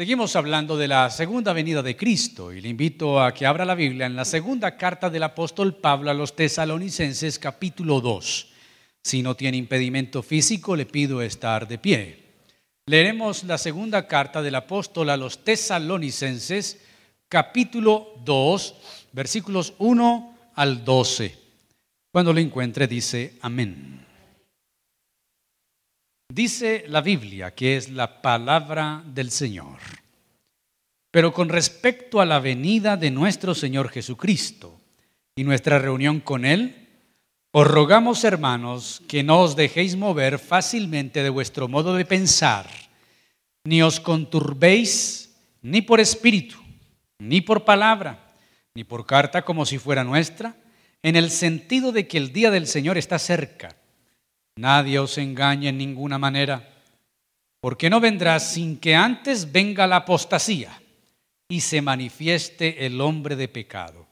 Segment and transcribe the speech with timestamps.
[0.00, 3.74] Seguimos hablando de la segunda venida de Cristo y le invito a que abra la
[3.74, 8.48] Biblia en la segunda carta del apóstol Pablo a los tesalonicenses capítulo 2.
[9.02, 12.24] Si no tiene impedimento físico, le pido estar de pie.
[12.86, 16.80] Leeremos la segunda carta del apóstol a los tesalonicenses
[17.28, 18.74] capítulo 2,
[19.12, 21.36] versículos 1 al 12.
[22.10, 24.09] Cuando lo encuentre dice amén.
[26.30, 29.78] Dice la Biblia que es la palabra del Señor.
[31.10, 34.80] Pero con respecto a la venida de nuestro Señor Jesucristo
[35.34, 36.86] y nuestra reunión con Él,
[37.50, 42.70] os rogamos, hermanos, que no os dejéis mover fácilmente de vuestro modo de pensar,
[43.64, 46.58] ni os conturbéis ni por espíritu,
[47.18, 48.36] ni por palabra,
[48.72, 50.54] ni por carta como si fuera nuestra,
[51.02, 53.79] en el sentido de que el día del Señor está cerca
[54.60, 56.68] Nadie os engañe en ninguna manera,
[57.64, 60.82] porque no vendrá sin que antes venga la apostasía
[61.48, 64.06] y se manifieste el hombre de pecado,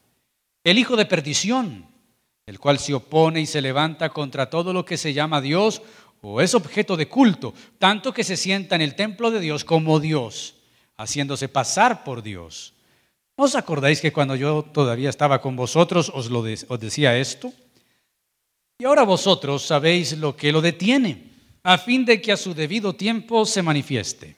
[0.64, 1.84] el hijo de perdición,
[2.46, 5.82] el cual se opone y se levanta contra todo lo que se llama Dios
[6.22, 10.00] o es objeto de culto, tanto que se sienta en el templo de Dios como
[10.00, 10.54] Dios,
[10.96, 12.72] haciéndose pasar por Dios.
[13.36, 17.52] ¿No os acordáis que cuando yo todavía estaba con vosotros os, lo os decía esto?
[18.80, 21.32] Y ahora vosotros sabéis lo que lo detiene,
[21.64, 24.36] a fin de que a su debido tiempo se manifieste,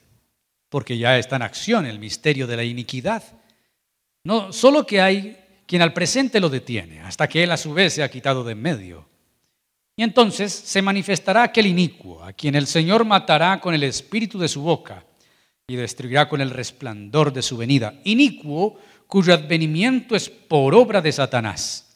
[0.70, 3.22] porque ya está en acción el misterio de la iniquidad.
[4.24, 7.92] No, solo que hay quien al presente lo detiene, hasta que él a su vez
[7.92, 9.06] se ha quitado de en medio.
[9.94, 14.48] Y entonces se manifestará aquel inicuo, a quien el Señor matará con el espíritu de
[14.48, 15.05] su boca
[15.68, 18.00] y destruirá con el resplandor de su venida.
[18.05, 21.89] Inicuo cuyo advenimiento es por obra de Satanás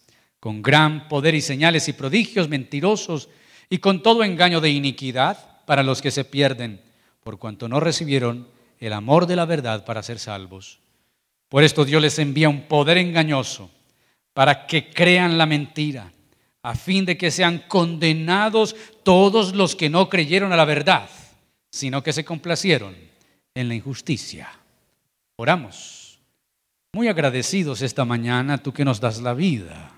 [0.44, 3.30] con gran poder y señales y prodigios mentirosos
[3.70, 6.82] y con todo engaño de iniquidad para los que se pierden,
[7.22, 8.46] por cuanto no recibieron
[8.78, 10.80] el amor de la verdad para ser salvos.
[11.48, 13.70] Por esto Dios les envía un poder engañoso
[14.34, 16.12] para que crean la mentira,
[16.62, 21.08] a fin de que sean condenados todos los que no creyeron a la verdad,
[21.70, 22.94] sino que se complacieron
[23.54, 24.50] en la injusticia.
[25.36, 26.18] Oramos.
[26.92, 29.93] Muy agradecidos esta mañana, tú que nos das la vida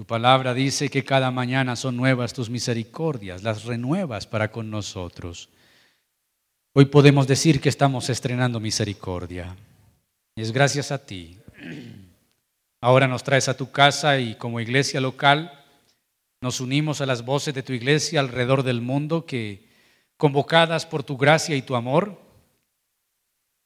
[0.00, 5.50] tu palabra dice que cada mañana son nuevas tus misericordias, las renuevas para con nosotros.
[6.72, 9.54] Hoy podemos decir que estamos estrenando misericordia.
[10.36, 11.36] Es gracias a ti.
[12.80, 15.66] Ahora nos traes a tu casa y como iglesia local
[16.40, 19.68] nos unimos a las voces de tu iglesia alrededor del mundo que,
[20.16, 22.18] convocadas por tu gracia y tu amor,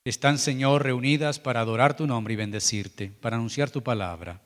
[0.05, 4.44] están, Señor, reunidas para adorar tu nombre y bendecirte, para anunciar tu palabra.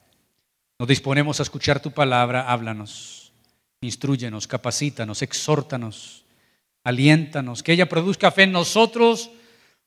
[0.78, 3.33] Nos disponemos a escuchar tu palabra, háblanos,
[3.81, 6.25] instruyenos, capacítanos, exhórtanos,
[6.84, 9.31] aliéntanos, que ella produzca fe en nosotros,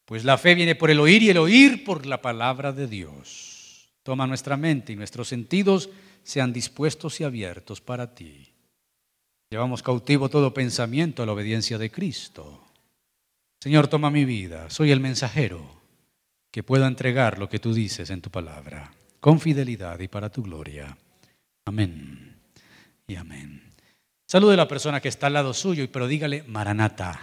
[0.04, 3.90] pues la fe viene por el oír y el oír por la palabra de Dios.
[4.04, 5.90] Toma nuestra mente y nuestros sentidos
[6.24, 8.52] sean dispuestos y abiertos para ti.
[9.50, 12.66] Llevamos cautivo todo pensamiento a la obediencia de Cristo.
[13.62, 15.82] Señor, toma mi vida, soy el mensajero
[16.52, 18.92] que pueda entregar lo que tú dices en tu palabra
[19.22, 20.98] con fidelidad y para tu gloria.
[21.66, 22.42] Amén
[23.08, 23.62] y amén.
[24.28, 27.22] Salude a la persona que está al lado suyo, pero dígale, Maranata,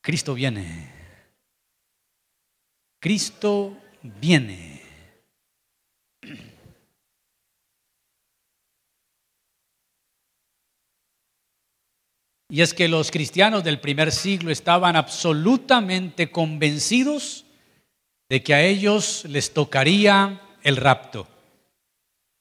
[0.00, 0.92] Cristo viene.
[2.98, 4.82] Cristo viene.
[12.48, 17.44] Y es que los cristianos del primer siglo estaban absolutamente convencidos
[18.30, 21.28] de que a ellos les tocaría el rapto.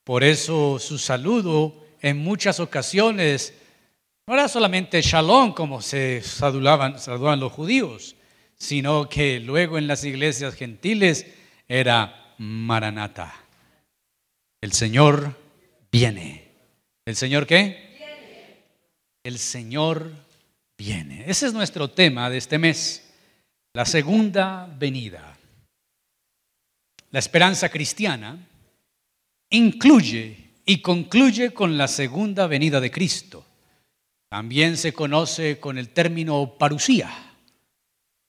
[0.04, 3.54] Por eso su saludo en muchas ocasiones
[4.26, 8.16] no era solamente shalom como se saludaban, los judíos,
[8.58, 11.28] sino que luego en las iglesias gentiles
[11.68, 13.32] era maranata.
[14.60, 15.38] El Señor
[15.92, 16.48] viene.
[17.06, 18.66] ¿El Señor qué?
[19.24, 20.12] El Señor
[20.76, 21.26] viene.
[21.28, 23.08] Ese es nuestro tema de este mes,
[23.74, 25.35] la segunda venida.
[27.16, 28.38] La esperanza cristiana
[29.50, 33.46] incluye y concluye con la segunda venida de Cristo.
[34.28, 37.10] También se conoce con el término parusía.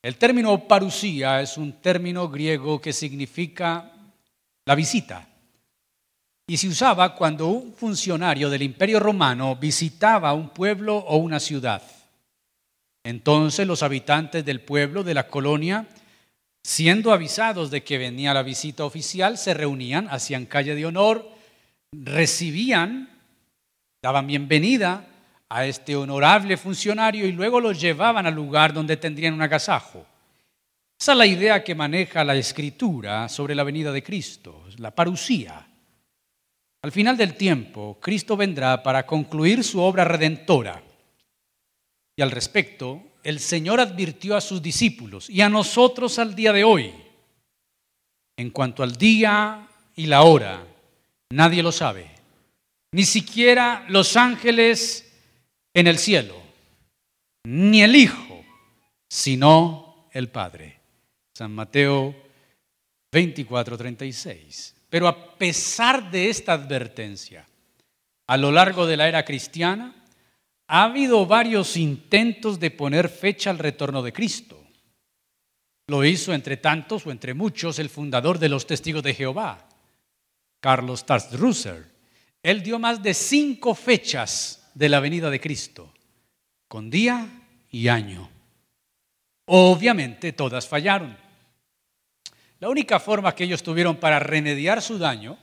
[0.01, 3.91] El término parusía es un término griego que significa
[4.65, 5.31] la visita.
[6.47, 11.83] Y se usaba cuando un funcionario del imperio romano visitaba un pueblo o una ciudad.
[13.03, 15.89] Entonces los habitantes del pueblo, de la colonia,
[16.67, 21.31] Siendo avisados de que venía la visita oficial, se reunían, hacían calle de honor,
[21.93, 23.09] recibían,
[24.03, 25.07] daban bienvenida
[25.49, 30.05] a este honorable funcionario y luego lo llevaban al lugar donde tendrían un agasajo.
[30.99, 35.69] Esa es la idea que maneja la escritura sobre la venida de Cristo, la parucía.
[36.83, 40.83] Al final del tiempo, Cristo vendrá para concluir su obra redentora.
[42.17, 46.63] Y al respecto, el Señor advirtió a sus discípulos y a nosotros al día de
[46.63, 46.95] hoy,
[48.37, 50.65] en cuanto al día y la hora,
[51.31, 52.09] nadie lo sabe,
[52.93, 55.13] ni siquiera los ángeles
[55.75, 56.41] en el cielo,
[57.43, 58.45] ni el Hijo,
[59.11, 60.79] sino el Padre.
[61.37, 62.15] San Mateo
[63.11, 64.77] 24, 36.
[64.89, 67.45] Pero a pesar de esta advertencia,
[68.29, 70.06] a lo largo de la era cristiana,
[70.69, 74.63] ha habido varios intentos de poner fecha al retorno de Cristo.
[75.89, 79.69] Lo hizo entre tantos o entre muchos el fundador de los testigos de Jehová,
[80.61, 81.95] Carlos Tarsdrusser.
[82.43, 85.93] Él dio más de cinco fechas de la venida de Cristo,
[86.67, 87.29] con día
[87.71, 88.29] y año.
[89.47, 91.17] Obviamente todas fallaron.
[92.59, 95.39] La única forma que ellos tuvieron para remediar su daño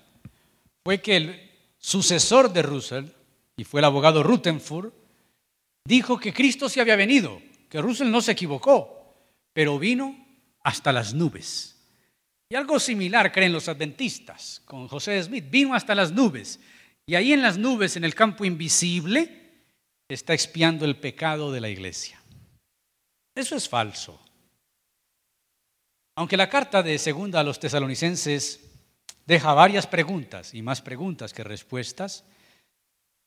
[0.84, 3.06] fue que el sucesor de Russell,
[3.56, 4.92] y fue el abogado Rutherford,
[5.86, 9.16] dijo que Cristo se había venido, que Russell no se equivocó,
[9.54, 10.16] pero vino
[10.64, 11.76] hasta las nubes.
[12.50, 16.60] Y algo similar creen los adventistas con José Smith, vino hasta las nubes.
[17.06, 19.42] Y ahí en las nubes, en el campo invisible,
[20.08, 22.22] está expiando el pecado de la iglesia.
[23.36, 24.20] Eso es falso.
[26.16, 28.60] Aunque la carta de segunda a los tesalonicenses
[29.26, 32.24] deja varias preguntas y más preguntas que respuestas,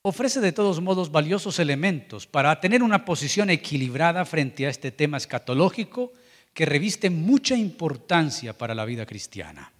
[0.08, 5.16] ofrece de todos modos valiosos elementos para tener una posición equilibrada frente a este tema
[5.16, 6.12] escatológico
[6.54, 9.72] que reviste mucha importancia para la vida cristiana.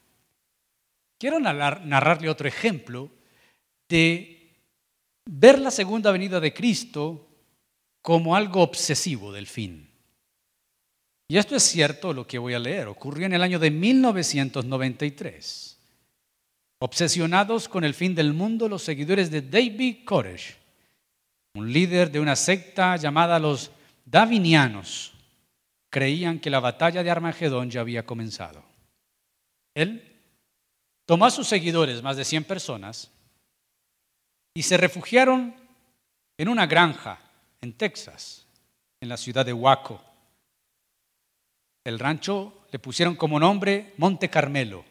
[1.17, 3.09] Quiero narrarle otro ejemplo
[3.89, 4.53] de
[5.27, 7.29] ver la segunda venida de Cristo
[8.03, 9.89] como algo obsesivo del fin.
[11.29, 12.89] Y esto es cierto lo que voy a leer.
[12.89, 15.76] Ocurrió en el año de 1993.
[16.79, 20.57] Obsesionados con el fin del mundo, los seguidores de David Koresh,
[21.55, 23.71] un líder de una secta llamada los
[24.05, 25.15] Davinianos,
[25.89, 28.63] creían que la batalla de Armagedón ya había comenzado.
[29.75, 30.21] Él
[31.07, 33.11] tomó a sus seguidores, más de 100 personas,
[34.55, 35.55] y se refugiaron
[36.37, 37.19] en una granja
[37.63, 38.47] en Texas,
[39.01, 40.03] en la ciudad de Waco.
[41.85, 44.85] El rancho le pusieron como nombre Monte Carmelo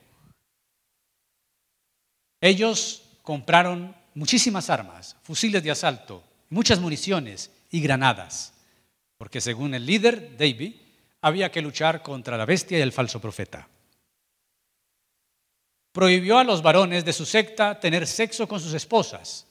[2.47, 8.53] ellos compraron muchísimas armas, fusiles de asalto, muchas municiones y granadas,
[9.17, 10.75] porque según el líder, David,
[11.21, 13.67] había que luchar contra la bestia y el falso profeta.
[15.91, 19.47] Prohibió a los varones de su secta tener sexo con sus esposas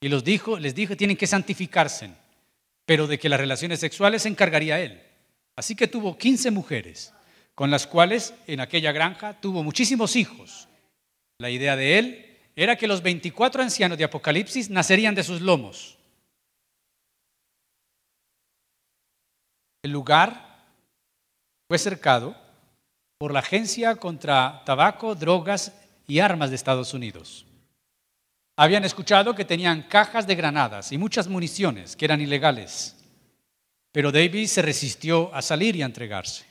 [0.00, 2.10] y les dijo que tienen que santificarse,
[2.86, 5.02] pero de que las relaciones sexuales se encargaría él.
[5.56, 7.12] Así que tuvo 15 mujeres,
[7.54, 10.68] con las cuales en aquella granja tuvo muchísimos hijos.
[11.38, 12.27] La idea de él
[12.60, 15.96] era que los 24 ancianos de Apocalipsis nacerían de sus lomos.
[19.80, 20.66] El lugar
[21.68, 22.36] fue cercado
[23.16, 25.72] por la Agencia contra Tabaco, Drogas
[26.08, 27.46] y Armas de Estados Unidos.
[28.56, 32.96] Habían escuchado que tenían cajas de granadas y muchas municiones que eran ilegales,
[33.92, 36.44] pero David se resistió a salir y a entregarse.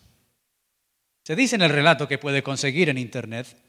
[1.26, 3.67] Se dice en el relato que puede conseguir en Internet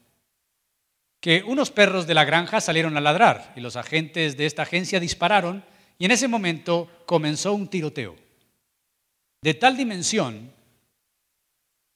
[1.19, 4.99] que unos perros de la granja salieron a ladrar y los agentes de esta agencia
[4.99, 5.63] dispararon
[5.97, 8.15] y en ese momento comenzó un tiroteo.
[9.41, 10.51] De tal dimensión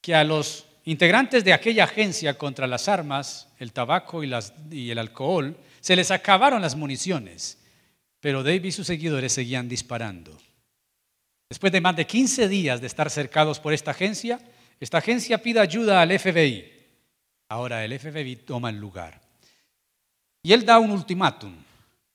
[0.01, 5.57] que a los integrantes de aquella agencia contra las armas, el tabaco y, el alcohol,
[5.79, 7.57] se les acabaron las municiones,
[8.19, 10.37] pero David y sus seguidores seguían disparando.
[11.49, 14.39] Después de más de 15 días de estar cercados por esta agencia,
[14.79, 16.82] esta agencia pide ayuda al FBI
[17.53, 19.21] Ahora el FBI toma el lugar.
[20.41, 21.53] Y él da un ultimátum.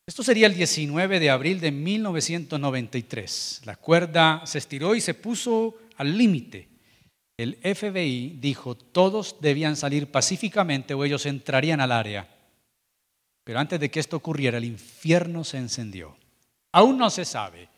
[0.04, 3.60] Esto sería el 19 de abril de 1993.
[3.64, 6.68] La cuerda se estiró y se puso al límite.
[7.36, 12.28] El FBI dijo todos debían salir pacíficamente o ellos entrarían al área.
[13.44, 16.16] Pero antes de que esto ocurriera, el infierno se encendió.
[16.72, 17.68] Aún no se sabe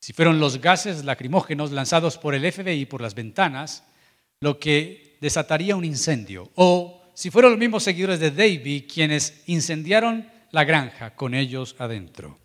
[0.00, 3.84] si fueron los gases lacrimógenos lanzados por el FBI por las ventanas
[4.40, 6.50] lo que desataría un incendio.
[6.54, 12.38] O si fueron los mismos seguidores de David quienes incendiaron la granja con ellos adentro.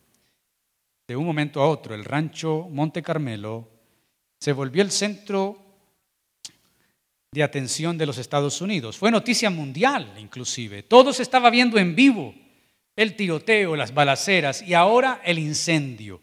[1.05, 3.67] De un momento a otro, el rancho Monte Carmelo
[4.39, 5.57] se volvió el centro
[7.31, 8.97] de atención de los Estados Unidos.
[8.97, 10.83] Fue noticia mundial, inclusive.
[10.83, 12.33] Todo se estaba viendo en vivo.
[12.95, 16.21] El tiroteo, las balaceras y ahora el incendio.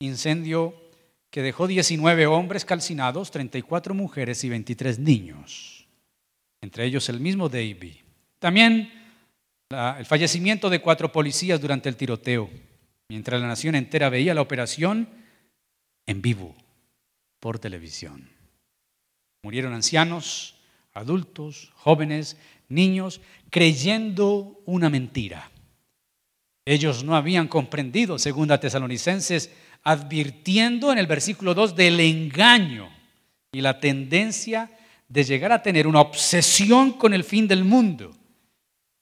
[0.00, 0.81] Incendio
[1.32, 5.88] que dejó 19 hombres calcinados, 34 mujeres y 23 niños,
[6.60, 7.94] entre ellos el mismo David.
[8.38, 8.92] También
[9.70, 12.50] el fallecimiento de cuatro policías durante el tiroteo,
[13.08, 15.08] mientras la nación entera veía la operación
[16.04, 16.54] en vivo
[17.40, 18.28] por televisión.
[19.42, 20.56] Murieron ancianos,
[20.92, 22.36] adultos, jóvenes,
[22.68, 25.50] niños, creyendo una mentira.
[26.66, 29.50] Ellos no habían comprendido, según a Tesalonicenses,
[29.82, 32.88] advirtiendo en el versículo 2 del engaño
[33.52, 34.70] y la tendencia
[35.08, 38.16] de llegar a tener una obsesión con el fin del mundo.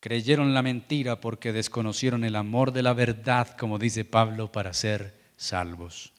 [0.00, 5.20] Creyeron la mentira porque desconocieron el amor de la verdad, como dice Pablo, para ser
[5.37, 6.12] salvos.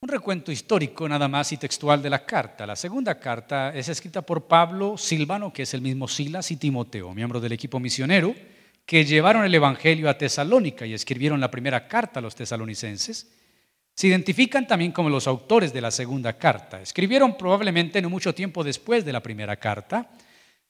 [0.00, 2.66] Un recuento histórico nada más y textual de la carta.
[2.66, 7.14] La segunda carta es escrita por Pablo Silvano, que es el mismo Silas, y Timoteo,
[7.14, 8.34] miembros del equipo misionero,
[8.86, 13.30] que llevaron el Evangelio a Tesalónica y escribieron la primera carta a los tesalonicenses.
[13.94, 16.80] Se identifican también como los autores de la segunda carta.
[16.80, 20.10] Escribieron probablemente no mucho tiempo después de la primera carta.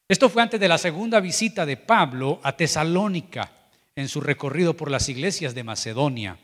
[0.06, 3.50] Esto fue antes de la segunda visita de Pablo a Tesalónica
[3.96, 6.36] en su recorrido por las iglesias de Macedonia.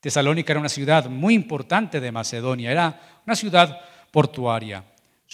[0.00, 4.84] Tesalónica era una ciudad muy importante de Macedonia, era una ciudad portuaria.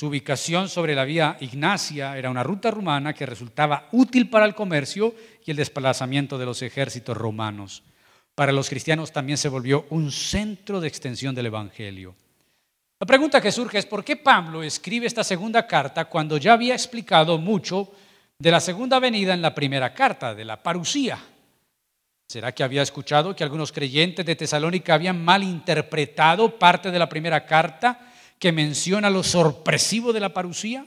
[0.00, 4.54] Su ubicación sobre la vía Ignacia era una ruta rumana que resultaba útil para el
[4.54, 5.14] comercio
[5.44, 7.82] y el desplazamiento de los ejércitos romanos.
[8.34, 12.14] Para los cristianos también se volvió un centro de extensión del Evangelio.
[12.98, 16.72] La pregunta que surge es por qué Pablo escribe esta segunda carta cuando ya había
[16.72, 17.92] explicado mucho
[18.38, 21.18] de la segunda venida en la primera carta, de la parusía.
[22.26, 27.44] ¿Será que había escuchado que algunos creyentes de Tesalónica habían malinterpretado parte de la primera
[27.44, 28.06] carta
[28.40, 30.84] que menciona lo sorpresivo de la parusía?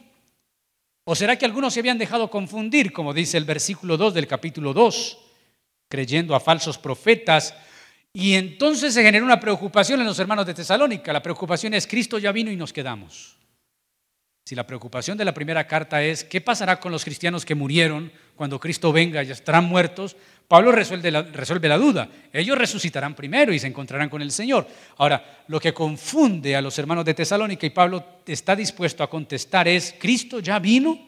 [1.06, 4.74] ¿O será que algunos se habían dejado confundir, como dice el versículo 2 del capítulo
[4.74, 5.18] 2,
[5.88, 7.54] creyendo a falsos profetas?
[8.12, 11.14] Y entonces se generó una preocupación en los hermanos de Tesalónica.
[11.14, 13.38] La preocupación es, Cristo ya vino y nos quedamos.
[14.46, 18.12] Si la preocupación de la primera carta es, ¿qué pasará con los cristianos que murieron
[18.36, 20.18] cuando Cristo venga y estarán muertos?
[20.48, 22.08] Pablo resuelve la, duda.
[22.32, 24.68] Ellos resucitarán primero y se encontrarán con el Señor.
[24.98, 29.68] Ahora, lo que confunde a los hermanos de Tesalónica y Pablo está dispuesto a contestar
[29.68, 31.00] es, ¿Cristo ya vino?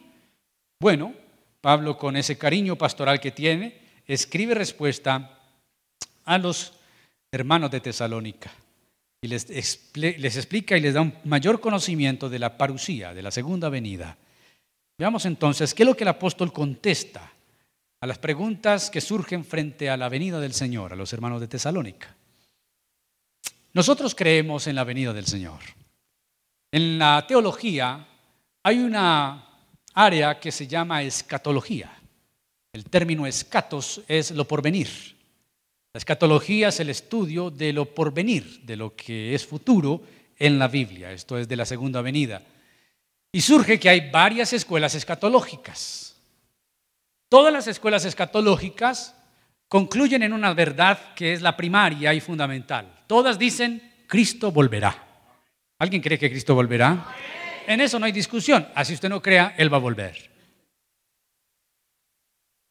[0.80, 1.14] Bueno,
[1.62, 5.40] Pablo con ese cariño pastoral que tiene, escribe respuesta
[6.26, 6.74] a los
[7.32, 8.52] hermanos de Tesalónica
[9.22, 9.48] y les,
[9.96, 14.18] les explica y les da un mayor conocimiento de la parusía, de la segunda venida.
[14.98, 17.35] Veamos entonces qué es lo que el apóstol contesta
[18.06, 21.48] a las preguntas que surgen frente a la venida del Señor, a los hermanos de
[21.48, 22.16] Tesalónica.
[23.74, 25.60] Nosotros creemos en la venida del Señor.
[26.72, 28.08] En la teología
[28.62, 29.44] hay una
[29.96, 31.92] área que se llama escatología.
[32.72, 34.88] El término escatos es lo porvenir.
[35.92, 40.04] La escatología es el estudio de lo porvenir, de lo que es futuro
[40.38, 41.12] en la Biblia.
[41.12, 42.44] Esto es de la segunda venida.
[43.32, 46.05] Y surge que hay varias escuelas escatológicas.
[47.30, 49.16] Todas las escuelas escatológicas
[49.68, 53.04] concluyen en una verdad que es la primaria y fundamental.
[53.08, 55.06] Todas dicen, Cristo volverá.
[55.80, 57.14] ¿Alguien cree que Cristo volverá?
[57.68, 58.68] En eso no hay discusión.
[58.76, 60.30] Así usted no crea, Él va a volver.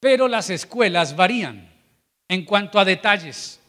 [0.01, 1.73] Pero las escuelas varían
[2.29, 3.61] en cuanto a detalles.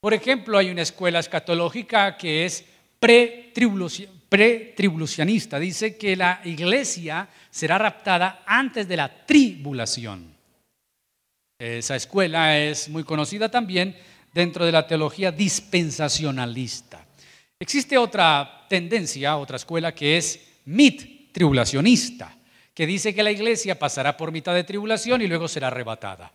[0.00, 2.64] Por ejemplo, hay una escuela escatológica que es
[4.28, 5.58] pretribulacionista.
[5.58, 10.34] Dice que la iglesia será raptada antes de la tribulación.
[11.58, 13.96] Esa escuela es muy conocida también
[14.32, 17.04] dentro de la teología dispensacionalista.
[17.58, 22.36] Existe otra tendencia, otra escuela que es mit-tribulacionista,
[22.72, 26.32] que dice que la iglesia pasará por mitad de tribulación y luego será arrebatada.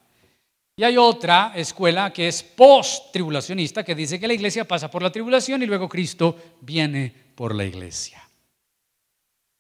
[0.76, 5.12] Y hay otra escuela que es post-tribulacionista, que dice que la iglesia pasa por la
[5.12, 8.22] tribulación y luego Cristo viene por la iglesia.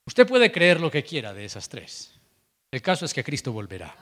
[0.06, 2.14] Usted puede creer lo que quiera de esas tres.
[2.72, 3.96] El caso es que Cristo volverá.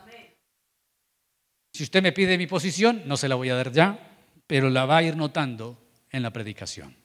[1.73, 4.85] Si usted me pide mi posición, no se la voy a dar ya, pero la
[4.85, 5.77] va a ir notando
[6.09, 6.95] en la predicación.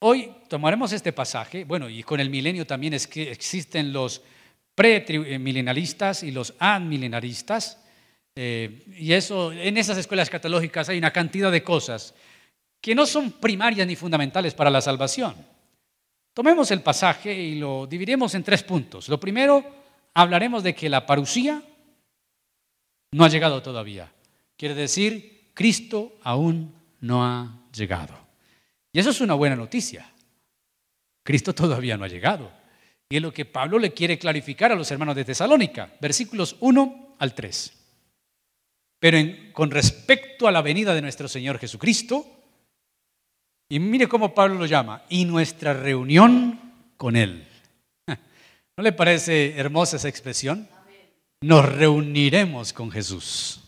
[0.00, 4.22] Hoy tomaremos este pasaje, bueno, y con el milenio también es que existen los
[4.74, 7.78] premilenalistas y los admilenaristas,
[8.36, 12.14] eh, y eso, en esas escuelas catológicas hay una cantidad de cosas
[12.84, 15.34] que no son primarias ni fundamentales para la salvación.
[16.34, 19.08] Tomemos el pasaje y lo dividiremos en tres puntos.
[19.08, 19.64] Lo primero,
[20.12, 21.62] hablaremos de que la parusía
[23.12, 24.12] no ha llegado todavía.
[24.58, 28.18] Quiere decir, Cristo aún no ha llegado.
[28.92, 30.12] Y eso es una buena noticia.
[31.22, 32.52] Cristo todavía no ha llegado.
[33.08, 37.16] Y es lo que Pablo le quiere clarificar a los hermanos de Tesalónica, versículos 1
[37.18, 37.72] al 3.
[38.98, 39.18] Pero
[39.54, 42.42] con respecto a la venida de nuestro Señor Jesucristo
[43.68, 46.60] Y mire cómo Pablo lo llama, y nuestra reunión
[46.96, 47.46] con Él.
[48.76, 50.68] ¿No le parece hermosa esa expresión?
[51.42, 53.60] Nos reuniremos con Jesús.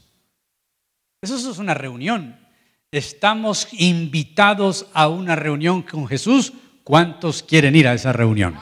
[1.23, 2.39] Eso es una reunión.
[2.91, 6.53] Estamos invitados a una reunión con Jesús.
[6.85, 8.57] ¿Cuántos quieren ir a esa reunión?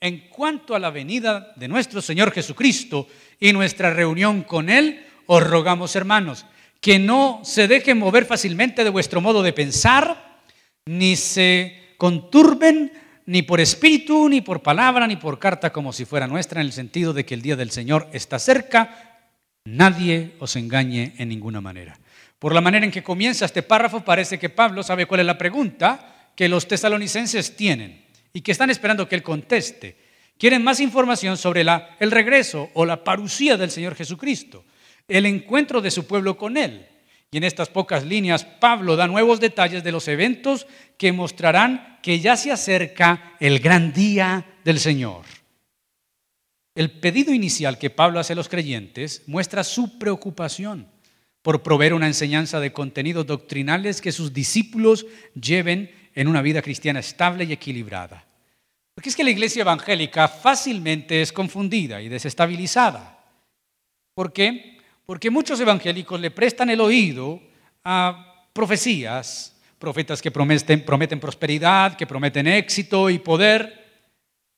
[0.00, 3.08] En cuanto a la venida de nuestro Señor Jesucristo
[3.40, 6.46] y nuestra reunión con Él, os rogamos, hermanos,
[6.80, 10.40] que no se dejen mover fácilmente de vuestro modo de pensar,
[10.86, 12.92] ni se conturben
[13.26, 16.72] ni por espíritu, ni por palabra, ni por carta como si fuera nuestra, en el
[16.72, 19.28] sentido de que el día del Señor está cerca,
[19.64, 21.98] nadie os engañe en ninguna manera.
[22.38, 25.38] Por la manera en que comienza este párrafo, parece que Pablo sabe cuál es la
[25.38, 29.96] pregunta que los tesalonicenses tienen y que están esperando que él conteste.
[30.38, 34.64] Quieren más información sobre el regreso o la parucía del Señor Jesucristo,
[35.08, 36.86] el encuentro de su pueblo con él.
[37.30, 42.20] Y en estas pocas líneas, Pablo da nuevos detalles de los eventos que mostrarán que
[42.20, 45.24] ya se acerca el gran día del Señor.
[46.74, 50.88] El pedido inicial que Pablo hace a los creyentes muestra su preocupación
[51.42, 55.06] por proveer una enseñanza de contenidos doctrinales que sus discípulos
[55.40, 58.26] lleven en una vida cristiana estable y equilibrada.
[58.94, 63.24] Porque es que la iglesia evangélica fácilmente es confundida y desestabilizada.
[64.14, 64.75] ¿Por qué?
[65.06, 67.40] Porque muchos evangélicos le prestan el oído
[67.84, 73.84] a profecías, profetas que prometen, prosperidad, que prometen éxito y poder,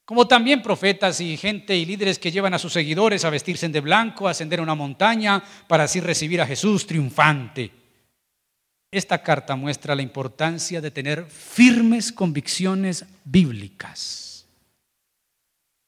[0.07, 3.81] como también profetas y gente y líderes que llevan a sus seguidores a vestirse de
[3.81, 7.71] blanco, a ascender una montaña para así recibir a Jesús triunfante.
[8.90, 14.47] Esta carta muestra la importancia de tener firmes convicciones bíblicas,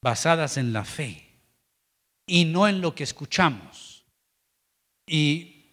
[0.03, 1.25] basadas en la fe
[2.27, 3.90] y no en lo que escuchamos.
[5.07, 5.65] Y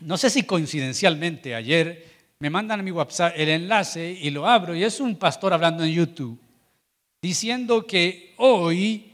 [0.00, 2.06] no sé si coincidencialmente ayer
[2.38, 5.84] me mandan a mi WhatsApp el enlace y lo abro y es un pastor hablando
[5.84, 6.38] en YouTube
[7.22, 9.10] diciendo que hoy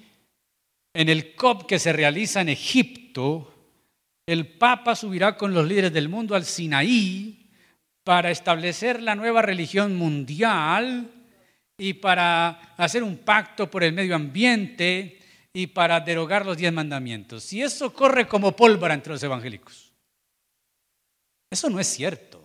[0.94, 3.54] en el COP que se realiza en Egipto,
[4.26, 7.48] el Papa subirá con los líderes del mundo al Sinaí
[8.04, 11.10] para establecer la nueva religión mundial
[11.78, 15.18] y para hacer un pacto por el medio ambiente
[15.52, 17.52] y para derogar los diez mandamientos.
[17.52, 19.92] Y eso corre como pólvora entre los evangélicos.
[21.50, 22.42] Eso no es cierto.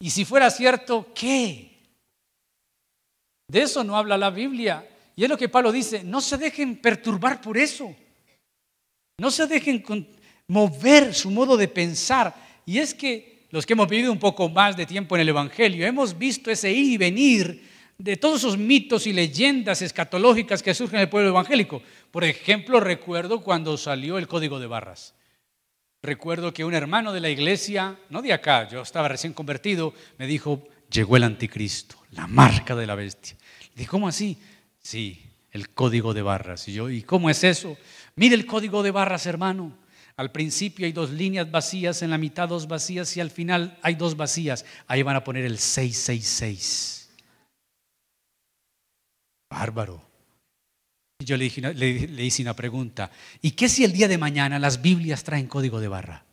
[0.00, 1.78] Y si fuera cierto, ¿qué?
[3.48, 4.88] De eso no habla la Biblia.
[5.14, 7.94] Y es lo que Pablo dice, no se dejen perturbar por eso.
[9.18, 9.84] No se dejen
[10.48, 12.34] mover su modo de pensar.
[12.64, 15.86] Y es que los que hemos vivido un poco más de tiempo en el Evangelio,
[15.86, 17.71] hemos visto ese ir y venir
[18.02, 21.82] de todos esos mitos y leyendas escatológicas que surgen en el pueblo evangélico.
[22.10, 25.14] Por ejemplo, recuerdo cuando salió el código de barras.
[26.02, 30.26] Recuerdo que un hermano de la iglesia, no de acá, yo estaba recién convertido, me
[30.26, 33.36] dijo, llegó el anticristo, la marca de la bestia.
[33.68, 34.36] Le dije, ¿cómo así?
[34.80, 36.66] Sí, el código de barras.
[36.66, 37.78] Y yo, ¿y cómo es eso?
[38.16, 39.78] Mire el código de barras, hermano.
[40.16, 43.94] Al principio hay dos líneas vacías, en la mitad dos vacías y al final hay
[43.94, 44.64] dos vacías.
[44.88, 47.01] Ahí van a poner el 666.
[49.52, 50.02] Bárbaro.
[51.18, 53.10] Yo le, hice una pregunta.
[53.42, 56.24] ¿Y qué si el día de mañana las Biblias traen código de barra?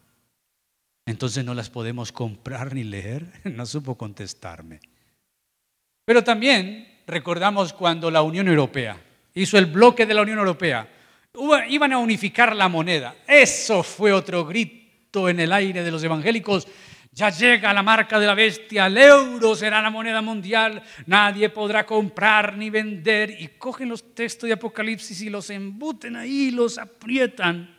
[1.06, 3.26] Entonces no las podemos comprar ni leer.
[3.44, 4.80] No supo contestarme.
[6.06, 9.00] Pero también recordamos cuando la Unión Europea
[9.34, 10.88] hizo el bloque de la Unión Europea.
[11.68, 13.16] Iban a unificar la moneda.
[13.28, 16.68] Eso fue otro grito en el aire de los evangélicos
[17.12, 21.86] ya llega la marca de la bestia, el euro será la moneda mundial, nadie podrá
[21.86, 23.36] comprar ni vender.
[23.40, 27.76] Y cogen los textos de Apocalipsis y los embuten ahí, los aprietan.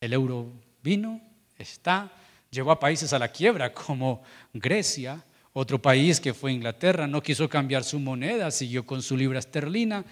[0.00, 1.20] El euro vino,
[1.56, 2.12] está,
[2.50, 4.22] llevó a países a la quiebra como
[4.52, 5.24] Grecia,
[5.54, 10.04] otro país que fue Inglaterra, no quiso cambiar su moneda, siguió con su libra esterlina,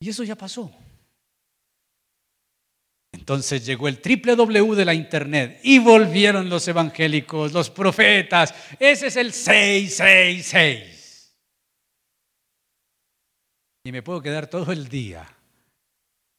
[0.00, 0.72] y eso ya pasó.
[3.28, 8.54] Entonces llegó el triple W de la internet y volvieron los evangélicos, los profetas.
[8.80, 11.36] Ese es el 666.
[13.84, 15.28] Y me puedo quedar todo el día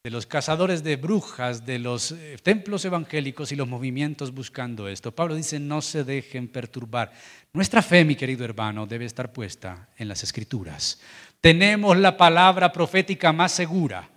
[0.03, 5.13] de los cazadores de brujas, de los eh, templos evangélicos y los movimientos buscando esto.
[5.13, 7.13] Pablo dice, no se dejen perturbar.
[7.53, 10.99] Nuestra fe, mi querido hermano, debe estar puesta en las escrituras.
[11.39, 14.09] Tenemos la palabra profética más segura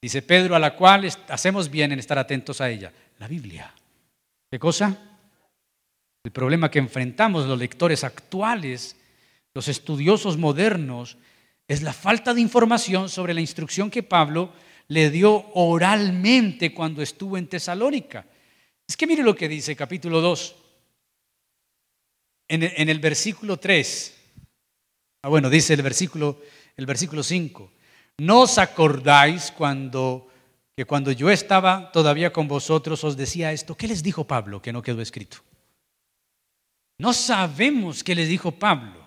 [0.00, 2.92] Dice Pedro, a la cual hacemos bien en estar atentos a ella.
[3.18, 3.74] La Biblia.
[4.50, 4.96] ¿Qué cosa?
[6.22, 8.96] El problema que enfrentamos los lectores actuales,
[9.54, 11.18] los estudiosos modernos,
[11.66, 14.52] es la falta de información sobre la instrucción que Pablo
[14.88, 18.24] le dio oralmente cuando estuvo en Tesalónica.
[18.86, 20.56] Es que mire lo que dice capítulo 2.
[22.48, 24.14] en, el versículo 3,
[25.22, 26.40] ah, bueno, dice el versículo,
[26.76, 27.72] el versículo 5,
[28.18, 30.28] ¿no os acordáis cuando,
[30.76, 33.76] que cuando yo estaba todavía con vosotros os decía esto?
[33.76, 35.38] ¿Qué les dijo Pablo que no quedó escrito?
[36.98, 39.06] No sabemos qué les dijo Pablo.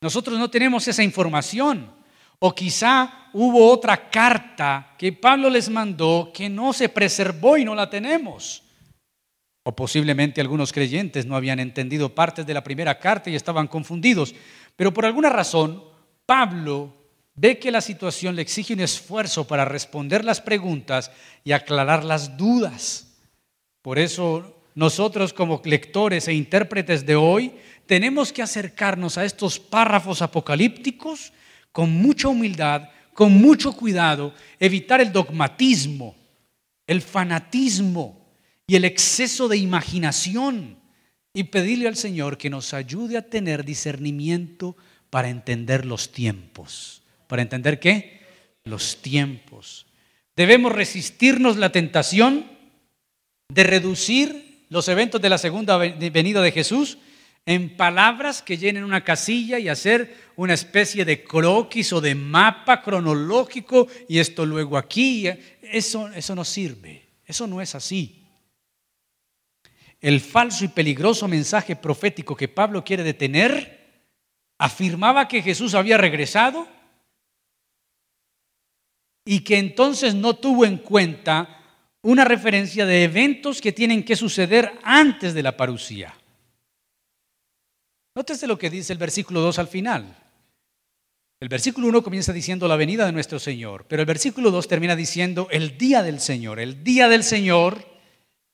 [0.00, 1.90] Nosotros no tenemos esa información.
[2.38, 7.74] O quizá hubo otra carta que Pablo les mandó que no se preservó y no
[7.74, 8.62] la tenemos.
[9.62, 14.34] O posiblemente algunos creyentes no habían entendido partes de la primera carta y estaban confundidos.
[14.74, 15.84] Pero por alguna razón,
[16.24, 16.99] Pablo
[17.40, 21.10] ve que la situación le exige un esfuerzo para responder las preguntas
[21.42, 23.14] y aclarar las dudas.
[23.80, 27.52] Por eso nosotros como lectores e intérpretes de hoy
[27.86, 31.32] tenemos que acercarnos a estos párrafos apocalípticos
[31.72, 36.14] con mucha humildad, con mucho cuidado, evitar el dogmatismo,
[36.86, 38.34] el fanatismo
[38.66, 40.78] y el exceso de imaginación
[41.32, 44.76] y pedirle al Señor que nos ayude a tener discernimiento
[45.08, 46.99] para entender los tiempos.
[47.30, 48.18] ¿Para entender qué?
[48.64, 49.86] Los tiempos.
[50.34, 52.44] Debemos resistirnos la tentación
[53.48, 56.98] de reducir los eventos de la segunda venida de Jesús
[57.46, 62.82] en palabras que llenen una casilla y hacer una especie de croquis o de mapa
[62.82, 65.28] cronológico y esto luego aquí.
[65.62, 68.24] Eso, eso no sirve, eso no es así.
[70.00, 74.02] El falso y peligroso mensaje profético que Pablo quiere detener
[74.58, 76.79] afirmaba que Jesús había regresado
[79.24, 81.60] y que entonces no tuvo en cuenta
[82.02, 86.14] una referencia de eventos que tienen que suceder antes de la parucía.
[88.14, 90.16] Nótese lo que dice el versículo 2 al final.
[91.40, 94.94] El versículo 1 comienza diciendo la venida de nuestro Señor, pero el versículo 2 termina
[94.94, 96.60] diciendo el día del Señor.
[96.60, 97.86] El día del Señor,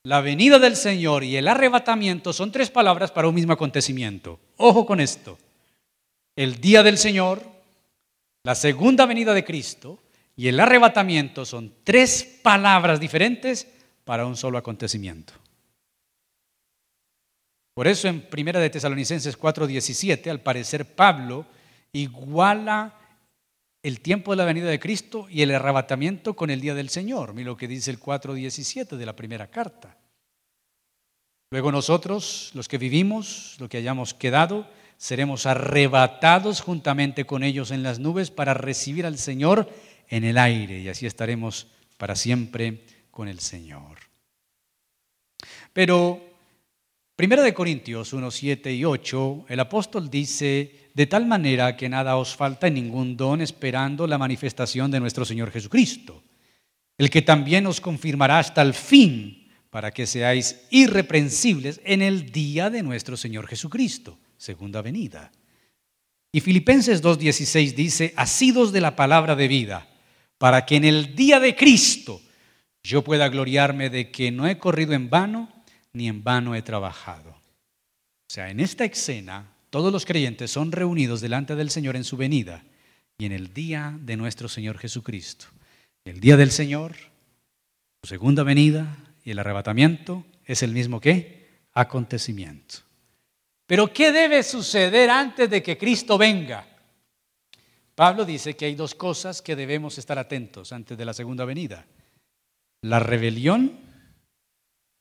[0.05, 4.39] la venida del Señor y el arrebatamiento son tres palabras para un mismo acontecimiento.
[4.57, 5.37] Ojo con esto.
[6.37, 7.43] El día del Señor,
[8.45, 10.01] la segunda venida de Cristo
[10.37, 13.67] y el arrebatamiento son tres palabras diferentes
[14.05, 15.33] para un solo acontecimiento.
[17.75, 21.47] Por eso en Primera de Tesalonicenses 4:17, al parecer Pablo
[21.93, 22.95] iguala
[23.83, 27.35] el tiempo de la venida de Cristo y el arrebatamiento con el día del Señor.
[27.35, 29.97] Mira lo que dice el 4:17 de la primera carta.
[31.51, 37.83] Luego nosotros, los que vivimos, los que hayamos quedado, seremos arrebatados juntamente con ellos en
[37.83, 39.69] las nubes para recibir al Señor
[40.09, 41.67] en el aire y así estaremos
[41.97, 43.99] para siempre con el Señor.
[45.73, 46.27] Pero
[47.17, 52.19] Primero de Corintios 1, 7 y 8, el apóstol dice, de tal manera que nada
[52.19, 56.23] os falta en ningún don esperando la manifestación de nuestro Señor Jesucristo,
[56.99, 62.69] el que también os confirmará hasta el fin para que seáis irreprensibles en el día
[62.69, 65.33] de nuestro Señor Jesucristo, segunda venida.
[66.33, 69.89] Y Filipenses 2.16 dice, asidos de la palabra de vida,
[70.39, 72.21] para que en el día de Cristo
[72.83, 75.53] yo pueda gloriarme de que no he corrido en vano,
[75.93, 77.31] ni en vano he trabajado.
[77.31, 82.17] O sea, en esta escena, todos los creyentes son reunidos delante del Señor en su
[82.17, 82.63] venida
[83.19, 85.47] y en el día de nuestro Señor Jesucristo.
[86.05, 86.95] El día del Señor,
[88.03, 92.77] su segunda venida y el arrebatamiento es el mismo que acontecimiento.
[93.67, 96.76] Pero ¿qué debe suceder antes de que Cristo venga?
[97.97, 101.87] Pablo dice que hay dos cosas que debemos estar atentos antes de la segunda venida.
[102.83, 103.81] La rebelión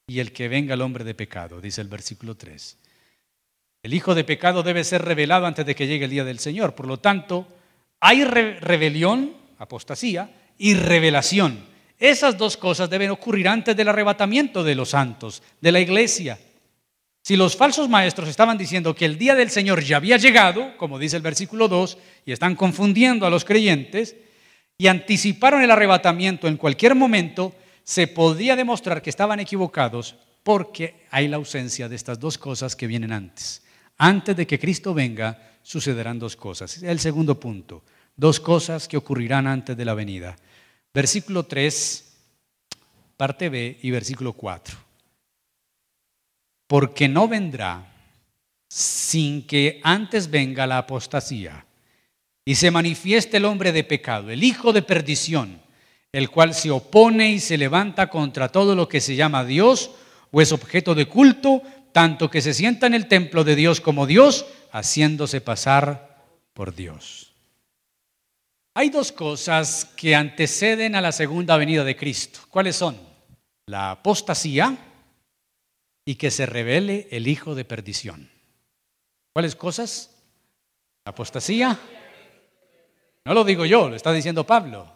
[0.08, 2.78] y el que venga el hombre de pecado, dice el versículo 3.
[3.84, 6.74] El hijo de pecado debe ser revelado antes de que llegue el día del Señor.
[6.74, 7.46] Por lo tanto,
[8.00, 11.66] hay rebelión, apostasía, y revelación.
[12.00, 16.40] Esas dos cosas deben ocurrir antes del arrebatamiento de los santos, de la iglesia.
[17.26, 21.00] Si los falsos maestros estaban diciendo que el día del Señor ya había llegado, como
[21.00, 24.16] dice el versículo 2, y están confundiendo a los creyentes,
[24.78, 31.28] y anticiparon el arrebatamiento en cualquier momento, se podía demostrar que estaban equivocados porque hay
[31.28, 33.64] la ausencia de estas dos cosas que vienen antes.
[33.98, 36.84] Antes de que Cristo venga, sucederán dos cosas.
[36.84, 37.82] El segundo punto,
[38.16, 40.36] dos cosas que ocurrirán antes de la venida.
[40.94, 42.18] Versículo 3,
[43.18, 44.85] parte B y versículo 4.
[46.68, 47.92] Porque no vendrá
[48.68, 51.66] sin que antes venga la apostasía
[52.44, 55.66] y se manifieste el hombre de pecado, el hijo de perdición
[56.16, 59.92] el cual se opone y se levanta contra todo lo que se llama Dios
[60.32, 64.08] o es objeto de culto, tanto que se sienta en el templo de Dios como
[64.08, 66.24] Dios, haciéndose pasar
[66.54, 67.34] por Dios.
[68.76, 72.40] Hay dos cosas que anteceden a la segunda venida de Cristo.
[72.50, 72.98] ¿Cuáles son?
[73.66, 74.78] La apostasía
[76.06, 78.30] y que se revele el hijo de perdición.
[79.34, 80.16] ¿Cuáles cosas?
[81.04, 81.78] Apostasía.
[83.26, 84.96] No lo digo yo, lo está diciendo Pablo.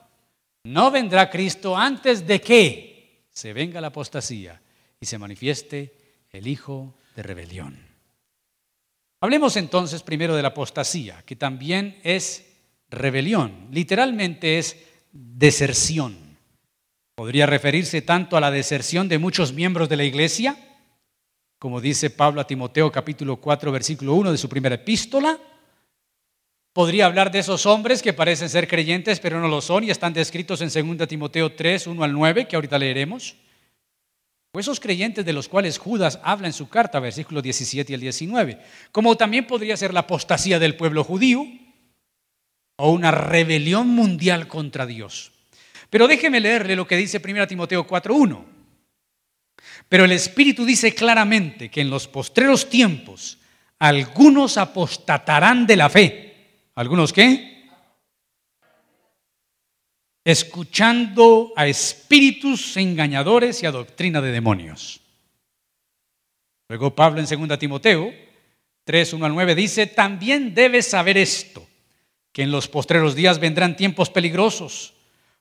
[0.64, 4.62] No vendrá Cristo antes de que se venga la apostasía
[5.02, 5.96] y se manifieste
[6.32, 7.90] el hijo de rebelión.
[9.22, 12.46] Hablemos entonces primero de la apostasía, que también es
[12.90, 13.68] rebelión.
[13.72, 14.78] Literalmente es
[15.12, 16.38] deserción.
[17.16, 20.58] Podría referirse tanto a la deserción de muchos miembros de la iglesia,
[21.60, 25.38] como dice Pablo a Timoteo capítulo 4 versículo 1 de su primera epístola.
[26.72, 30.14] Podría hablar de esos hombres que parecen ser creyentes pero no lo son y están
[30.14, 33.36] descritos en 2 Timoteo 3, 1 al 9, que ahorita leeremos.
[34.54, 38.02] O esos creyentes de los cuales Judas habla en su carta, versículos 17 y el
[38.02, 38.60] 19.
[38.92, 41.46] Como también podría ser la apostasía del pueblo judío
[42.78, 45.34] o una rebelión mundial contra Dios.
[45.90, 48.59] Pero déjeme leerle lo que dice 1 Timoteo 4.1.
[49.90, 53.40] Pero el Espíritu dice claramente que en los postreros tiempos
[53.80, 56.70] algunos apostatarán de la fe.
[56.76, 57.68] ¿Algunos qué?
[60.24, 65.02] Escuchando a espíritus engañadores y a doctrina de demonios.
[66.68, 68.14] Luego Pablo en 2 Timoteo
[68.84, 71.68] 3, 1 al 9 dice, también debes saber esto,
[72.32, 74.94] que en los postreros días vendrán tiempos peligrosos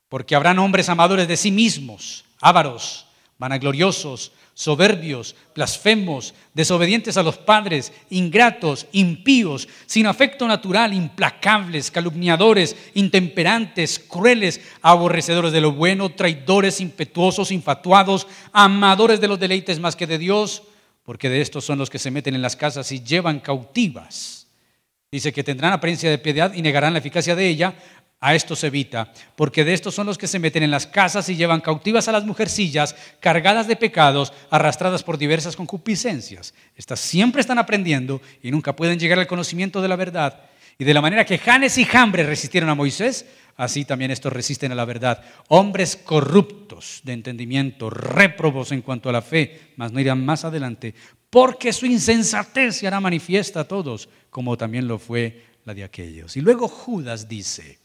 [0.08, 3.07] porque habrán hombres amadores de sí mismos, ávaros,
[3.38, 14.00] vanagloriosos, soberbios, blasfemos, desobedientes a los padres, ingratos, impíos, sin afecto natural, implacables, calumniadores, intemperantes,
[14.00, 20.18] crueles, aborrecedores de lo bueno, traidores, impetuosos, infatuados, amadores de los deleites más que de
[20.18, 20.64] Dios,
[21.04, 24.48] porque de estos son los que se meten en las casas y llevan cautivas.
[25.10, 27.74] Dice que tendrán apariencia de piedad y negarán la eficacia de ella,
[28.20, 31.36] a estos evita, porque de estos son los que se meten en las casas y
[31.36, 36.52] llevan cautivas a las mujercillas, cargadas de pecados, arrastradas por diversas concupiscencias.
[36.74, 40.40] Estas siempre están aprendiendo y nunca pueden llegar al conocimiento de la verdad.
[40.78, 43.26] Y de la manera que Janes y Jambre resistieron a Moisés,
[43.56, 45.22] así también estos resisten a la verdad.
[45.48, 50.94] Hombres corruptos de entendimiento, réprobos en cuanto a la fe, mas no irán más adelante,
[51.30, 56.36] porque su insensatez se hará manifiesta a todos, como también lo fue la de aquellos.
[56.36, 57.78] Y luego Judas dice,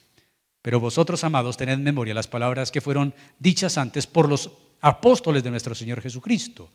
[0.63, 4.49] pero vosotros, amados, tened en memoria las palabras que fueron dichas antes por los
[4.79, 6.71] apóstoles de nuestro Señor Jesucristo,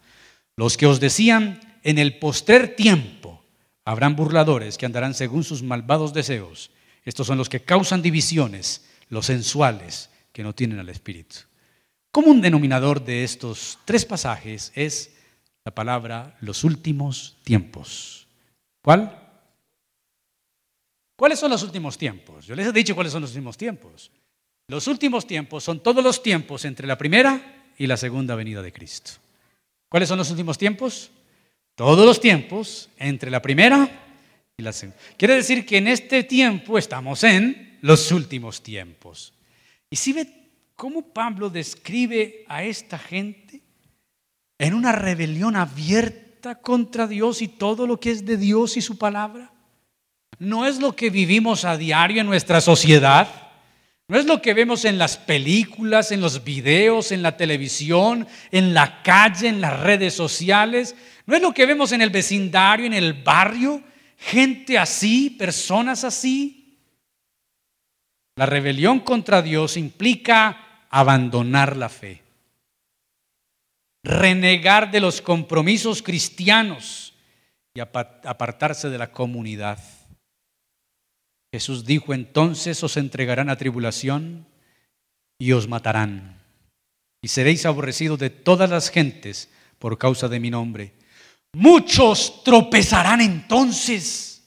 [0.57, 3.42] los que os decían, en el postrer tiempo
[3.85, 6.70] habrán burladores que andarán según sus malvados deseos.
[7.05, 11.37] Estos son los que causan divisiones, los sensuales, que no tienen al Espíritu.
[12.11, 15.16] Como un denominador de estos tres pasajes es
[15.64, 18.27] la palabra los últimos tiempos.
[18.83, 19.27] ¿Cuál?
[21.18, 22.46] ¿Cuáles son los últimos tiempos?
[22.46, 24.12] Yo les he dicho cuáles son los últimos tiempos.
[24.68, 28.72] Los últimos tiempos son todos los tiempos entre la primera y la segunda venida de
[28.72, 29.14] Cristo.
[29.88, 31.11] ¿Cuáles son los últimos tiempos?
[31.74, 33.90] Todos los tiempos entre la primera
[34.57, 34.96] y la segunda.
[35.16, 39.33] Quiere decir que en este tiempo estamos en los últimos tiempos.
[39.90, 40.33] Y si ve
[40.76, 43.61] cómo Pablo describe a esta gente
[44.57, 48.96] en una rebelión abierta contra Dios y todo lo que es de Dios y su
[48.98, 49.50] palabra.
[50.38, 53.29] ¿No es lo que vivimos a diario en nuestra sociedad?
[54.07, 58.72] ¿No es lo que vemos en las películas, en los videos, en la televisión, en
[58.72, 60.94] la calle, en las redes sociales?
[61.27, 63.83] ¿No es lo que vemos en el vecindario, en el barrio?
[64.16, 66.79] Gente así, personas así.
[68.37, 72.22] La rebelión contra Dios implica abandonar la fe,
[74.05, 77.12] renegar de los compromisos cristianos
[77.74, 79.79] y apartarse de la comunidad.
[81.52, 84.46] Jesús dijo, entonces os entregarán a tribulación
[85.38, 86.42] y os matarán.
[87.22, 90.92] Y seréis aborrecidos de todas las gentes por causa de mi nombre.
[91.54, 94.44] Muchos tropezarán entonces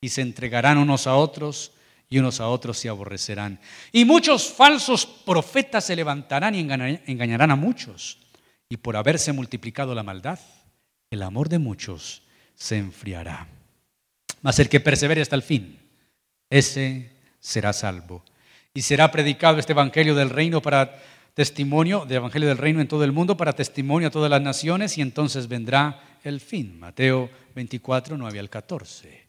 [0.00, 1.72] y se entregarán unos a otros
[2.08, 3.60] y unos a otros se aborrecerán.
[3.92, 8.18] Y muchos falsos profetas se levantarán y engañarán a muchos.
[8.68, 10.40] Y por haberse multiplicado la maldad,
[11.10, 12.22] el amor de muchos
[12.54, 13.46] se enfriará.
[14.42, 15.78] Mas el que persevere hasta el fin,
[16.50, 18.24] ese será salvo.
[18.74, 21.00] Y será predicado este Evangelio del Reino para
[21.34, 24.98] testimonio, de Evangelio del Reino en todo el mundo, para testimonio a todas las naciones,
[24.98, 26.78] y entonces vendrá el fin.
[26.78, 29.26] Mateo 24, 9 al 14.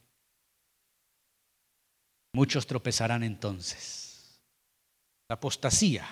[2.33, 4.41] Muchos tropezarán entonces.
[5.29, 6.05] La apostasía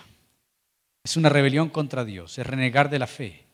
[1.03, 3.45] es una rebelión contra Dios, es renegar de la fe.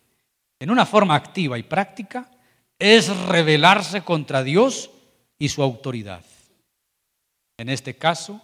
[0.60, 2.30] En una forma activa y práctica,
[2.78, 4.90] es rebelarse contra Dios
[5.38, 6.24] y su autoridad.
[7.58, 8.42] En este caso,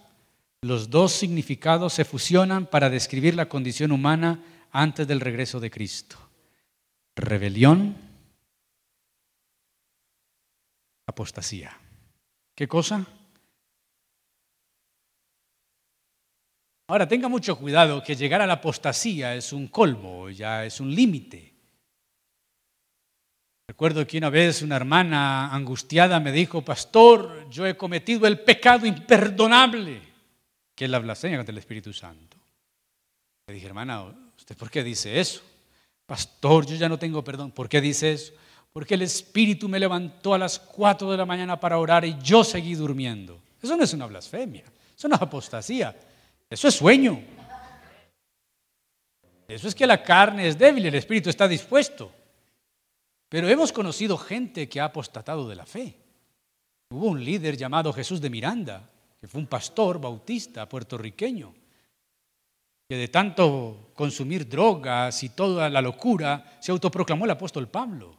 [0.61, 6.17] los dos significados se fusionan para describir la condición humana antes del regreso de Cristo.
[7.15, 7.95] Rebelión,
[11.07, 11.77] apostasía.
[12.55, 13.05] ¿Qué cosa?
[16.87, 20.93] Ahora, tenga mucho cuidado que llegar a la apostasía es un colmo, ya es un
[20.93, 21.50] límite.
[23.71, 28.85] Recuerdo que una vez una hermana angustiada me dijo, pastor, yo he cometido el pecado
[28.85, 30.01] imperdonable,
[30.75, 32.35] que es la blasfemia contra el Espíritu Santo.
[33.47, 34.03] Le dije, hermana,
[34.37, 35.41] ¿usted por qué dice eso?
[36.05, 37.51] Pastor, yo ya no tengo perdón.
[37.51, 38.33] ¿Por qué dice eso?
[38.73, 42.43] Porque el Espíritu me levantó a las 4 de la mañana para orar y yo
[42.43, 43.39] seguí durmiendo.
[43.63, 44.65] Eso no es una blasfemia,
[44.97, 45.97] eso no es apostasía,
[46.49, 47.21] eso es sueño.
[49.47, 52.11] Eso es que la carne es débil, el Espíritu está dispuesto.
[53.31, 55.95] Pero hemos conocido gente que ha apostatado de la fe.
[56.89, 58.89] Hubo un líder llamado Jesús de Miranda,
[59.21, 61.53] que fue un pastor bautista puertorriqueño,
[62.89, 68.17] que de tanto consumir drogas y toda la locura, se autoproclamó el apóstol Pablo.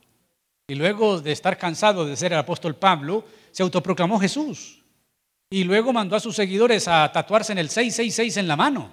[0.66, 4.82] Y luego de estar cansado de ser el apóstol Pablo, se autoproclamó Jesús.
[5.50, 8.90] Y luego mandó a sus seguidores a tatuarse en el 666 en la mano.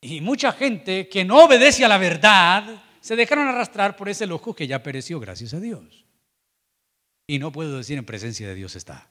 [0.00, 4.54] Y mucha gente que no obedece a la verdad se dejaron arrastrar por ese loco
[4.54, 6.04] que ya pereció, gracias a Dios.
[7.26, 9.08] Y no puedo decir en presencia de Dios está.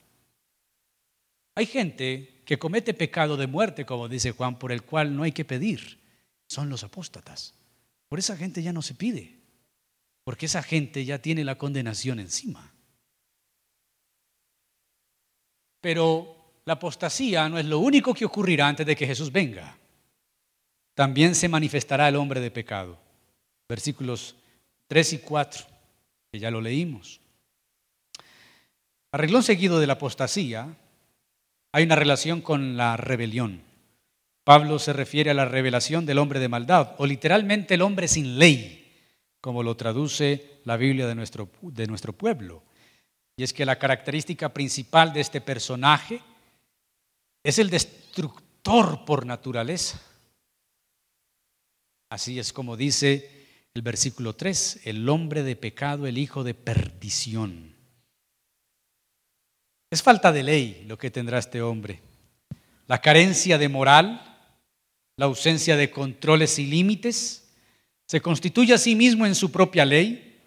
[1.54, 5.32] Hay gente que comete pecado de muerte, como dice Juan, por el cual no hay
[5.32, 5.98] que pedir.
[6.48, 7.54] Son los apóstatas.
[8.08, 9.36] Por esa gente ya no se pide,
[10.24, 12.72] porque esa gente ya tiene la condenación encima.
[15.80, 19.76] Pero la apostasía no es lo único que ocurrirá antes de que Jesús venga.
[20.94, 23.07] También se manifestará el hombre de pecado
[23.68, 24.34] versículos
[24.88, 25.66] 3 y 4,
[26.32, 27.20] que ya lo leímos.
[29.12, 30.74] Arreglón seguido de la apostasía,
[31.72, 33.62] hay una relación con la rebelión.
[34.44, 38.38] Pablo se refiere a la revelación del hombre de maldad, o literalmente el hombre sin
[38.38, 38.90] ley,
[39.40, 42.62] como lo traduce la Biblia de nuestro, de nuestro pueblo.
[43.36, 46.20] Y es que la característica principal de este personaje
[47.44, 50.02] es el destructor por naturaleza.
[52.10, 53.37] Así es como dice
[53.74, 57.76] el versículo 3, el hombre de pecado, el hijo de perdición.
[59.90, 62.02] Es falta de ley lo que tendrá este hombre.
[62.86, 64.20] La carencia de moral,
[65.16, 67.50] la ausencia de controles y límites,
[68.06, 70.40] se constituye a sí mismo en su propia ley,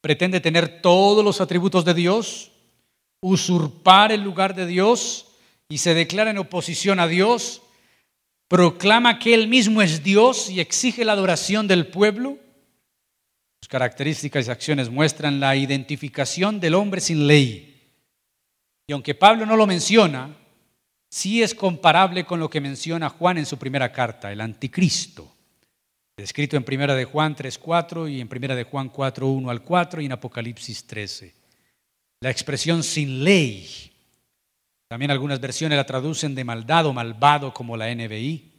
[0.00, 2.52] pretende tener todos los atributos de Dios,
[3.20, 5.26] usurpar el lugar de Dios
[5.68, 7.62] y se declara en oposición a Dios,
[8.48, 12.38] proclama que Él mismo es Dios y exige la adoración del pueblo
[13.60, 17.92] sus características y acciones muestran la identificación del hombre sin ley.
[18.86, 20.34] Y aunque Pablo no lo menciona,
[21.10, 25.30] sí es comparable con lo que menciona Juan en su primera carta, el anticristo,
[26.16, 30.06] descrito en primera de Juan 3.4 y en primera de Juan 4.1 al 4 y
[30.06, 31.34] en Apocalipsis 13.
[32.20, 33.92] La expresión sin ley,
[34.88, 38.52] también algunas versiones la traducen de maldad o malvado como la NBI,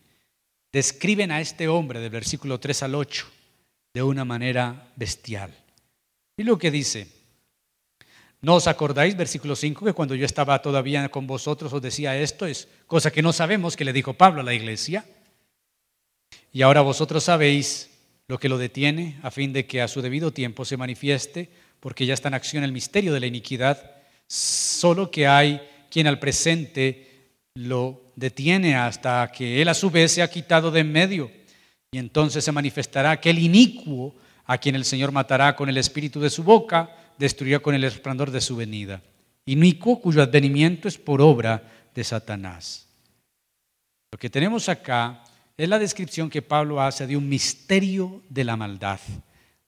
[0.71, 3.40] describen a este hombre del versículo 3 al 8
[3.93, 5.53] de una manera bestial.
[6.37, 7.07] Y lo que dice,
[8.41, 12.45] ¿no os acordáis, versículo 5, que cuando yo estaba todavía con vosotros os decía esto?
[12.45, 15.05] Es cosa que no sabemos que le dijo Pablo a la iglesia.
[16.53, 17.89] Y ahora vosotros sabéis
[18.27, 21.49] lo que lo detiene a fin de que a su debido tiempo se manifieste,
[21.79, 23.91] porque ya está en acción el misterio de la iniquidad,
[24.27, 27.09] solo que hay quien al presente
[27.55, 31.31] lo detiene hasta que él a su vez se ha quitado de en medio
[31.93, 36.29] y entonces se manifestará aquel inicuo a quien el Señor matará con el espíritu de
[36.29, 39.01] su boca, destruirá con el resplandor de su venida.
[39.45, 42.87] Inicuo cuyo advenimiento es por obra de Satanás.
[44.09, 45.21] Lo que tenemos acá
[45.57, 48.99] es la descripción que Pablo hace de un misterio de la maldad,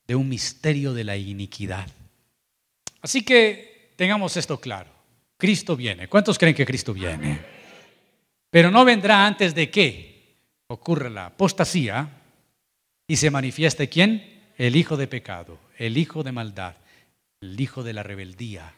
[0.08, 1.88] de un misterio de la iniquidad.
[3.02, 4.92] Así que tengamos esto claro.
[5.36, 6.08] Cristo viene.
[6.08, 7.42] ¿Cuántos creen que Cristo viene?
[8.50, 10.13] Pero no vendrá antes de qué?
[10.68, 12.10] Ocurre la apostasía
[13.08, 14.52] y se manifiesta quién?
[14.58, 16.76] El hijo de pecado, el hijo de maldad,
[17.42, 18.74] el hijo de la rebeldía.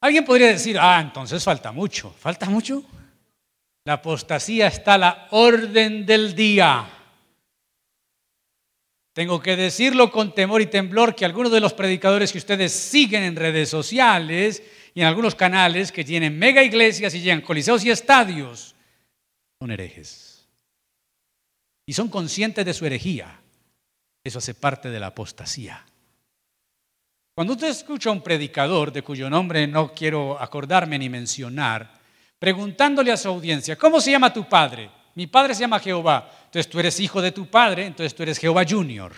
[0.00, 2.14] Alguien podría decir, ah, entonces falta mucho.
[2.18, 2.84] ¿Falta mucho?
[3.84, 6.88] La apostasía está a la orden del día.
[9.12, 13.24] Tengo que decirlo con temor y temblor que algunos de los predicadores que ustedes siguen
[13.24, 14.62] en redes sociales
[14.94, 18.76] y en algunos canales que tienen mega iglesias y llegan coliseos y estadios
[19.58, 20.27] son herejes
[21.88, 23.40] y son conscientes de su herejía.
[24.22, 25.86] Eso hace parte de la apostasía.
[27.34, 31.98] Cuando usted escucha a un predicador de cuyo nombre no quiero acordarme ni mencionar,
[32.38, 34.90] preguntándole a su audiencia, ¿cómo se llama tu padre?
[35.14, 36.30] Mi padre se llama Jehová.
[36.44, 39.14] Entonces tú eres hijo de tu padre, entonces tú eres Jehová Junior.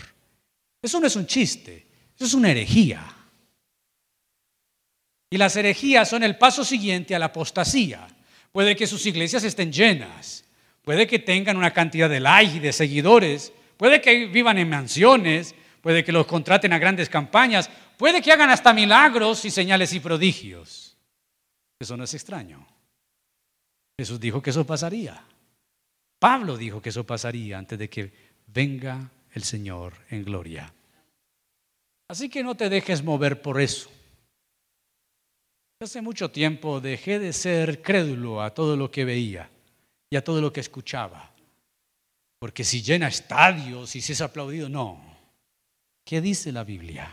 [0.80, 3.04] Eso no es un chiste, eso es una herejía.
[5.28, 8.06] Y las herejías son el paso siguiente a la apostasía.
[8.52, 10.44] Puede que sus iglesias estén llenas,
[10.82, 15.54] puede que tengan una cantidad de likes y de seguidores, puede que vivan en mansiones,
[15.82, 20.00] puede que los contraten a grandes campañas, puede que hagan hasta milagros y señales y
[20.00, 20.96] prodigios.
[21.78, 22.66] Eso no es extraño.
[23.98, 25.22] Jesús dijo que eso pasaría.
[26.18, 28.12] Pablo dijo que eso pasaría antes de que
[28.46, 30.72] venga el Señor en gloria.
[32.08, 33.90] Así que no te dejes mover por eso.
[35.82, 39.48] Hace mucho tiempo dejé de ser crédulo a todo lo que veía
[40.10, 41.30] y a todo lo que escuchaba.
[42.38, 45.00] Porque si llena estadios y si es aplaudido, no.
[46.04, 47.08] ¿Qué dice la Biblia?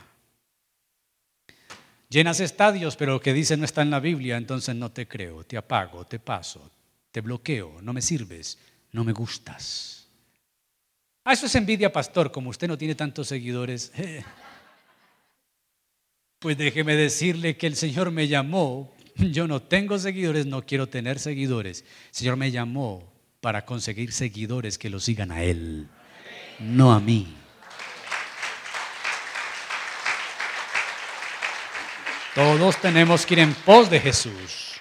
[2.10, 5.44] Llenas estadios, pero lo que dice no está en la Biblia, entonces no te creo,
[5.44, 6.72] te apago, te paso,
[7.12, 8.58] te bloqueo, no me sirves,
[8.94, 10.08] no me gustas.
[11.26, 13.92] Ah, eso es envidia, pastor, como usted no tiene tantos seguidores.
[16.40, 18.94] Pues déjeme decirle que el Señor me llamó.
[19.32, 21.82] Yo no tengo seguidores, no quiero tener seguidores.
[22.10, 23.12] El Señor me llamó
[23.42, 25.88] para conseguir seguidores que lo sigan a Él,
[26.60, 27.28] no a mí.
[32.36, 34.80] Todos tenemos que ir en pos de Jesús.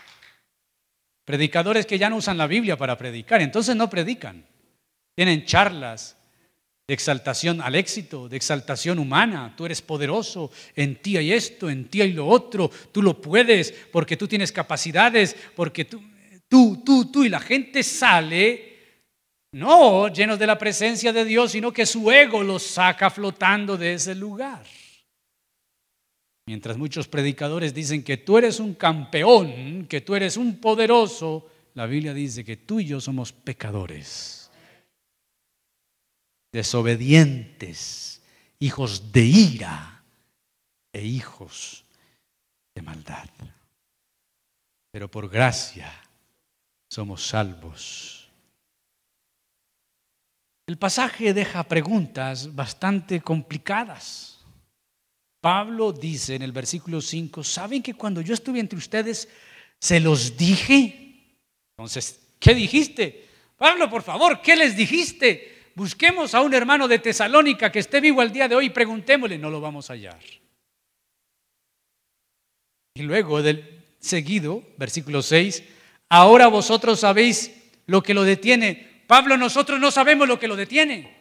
[1.25, 4.45] Predicadores que ya no usan la Biblia para predicar, entonces no predican.
[5.15, 6.16] Tienen charlas,
[6.89, 9.55] de exaltación al éxito, de exaltación humana.
[9.57, 13.73] Tú eres poderoso, en ti hay esto, en ti hay lo otro, tú lo puedes
[13.91, 16.01] porque tú tienes capacidades, porque tú,
[16.49, 18.75] tú, tú, tú, y la gente sale
[19.53, 23.95] no llenos de la presencia de Dios, sino que su ego los saca flotando de
[23.95, 24.65] ese lugar.
[26.47, 31.87] Mientras muchos predicadores dicen que tú eres un campeón, que tú eres un poderoso, la
[31.87, 34.46] Biblia dice que tú y yo somos pecadores
[36.53, 38.23] desobedientes,
[38.59, 40.03] hijos de ira
[40.93, 41.85] e hijos
[42.75, 43.29] de maldad.
[44.93, 45.93] Pero por gracia
[46.89, 48.31] somos salvos.
[50.67, 54.45] El pasaje deja preguntas bastante complicadas.
[55.41, 59.29] Pablo dice en el versículo 5, ¿saben que cuando yo estuve entre ustedes
[59.79, 61.37] se los dije?
[61.77, 63.29] Entonces, ¿qué dijiste?
[63.57, 65.56] Pablo, por favor, ¿qué les dijiste?
[65.77, 69.37] Busquemos a un hermano de Tesalónica que esté vivo al día de hoy y preguntémosle,
[69.37, 70.19] no lo vamos a hallar.
[72.95, 75.63] Y luego del seguido, versículo 6,
[76.09, 77.55] ahora vosotros sabéis
[77.85, 79.03] lo que lo detiene.
[79.07, 81.15] Pablo, nosotros no sabemos lo que lo detiene.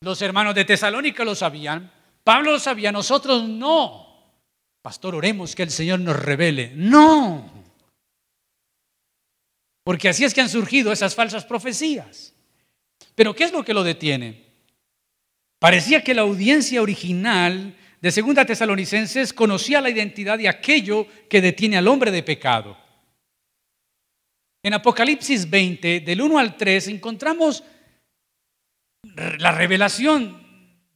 [0.00, 1.92] Los hermanos de Tesalónica lo sabían.
[2.24, 4.32] Pablo lo sabía, nosotros no.
[4.80, 6.72] Pastor, oremos que el Señor nos revele.
[6.74, 7.62] No.
[9.84, 12.32] Porque así es que han surgido esas falsas profecías.
[13.14, 14.42] Pero ¿qué es lo que lo detiene?
[15.58, 21.76] Parecía que la audiencia original de Segunda Tesalonicenses conocía la identidad de aquello que detiene
[21.76, 22.76] al hombre de pecado.
[24.64, 27.62] En Apocalipsis 20, del 1 al 3, encontramos
[29.38, 30.40] la revelación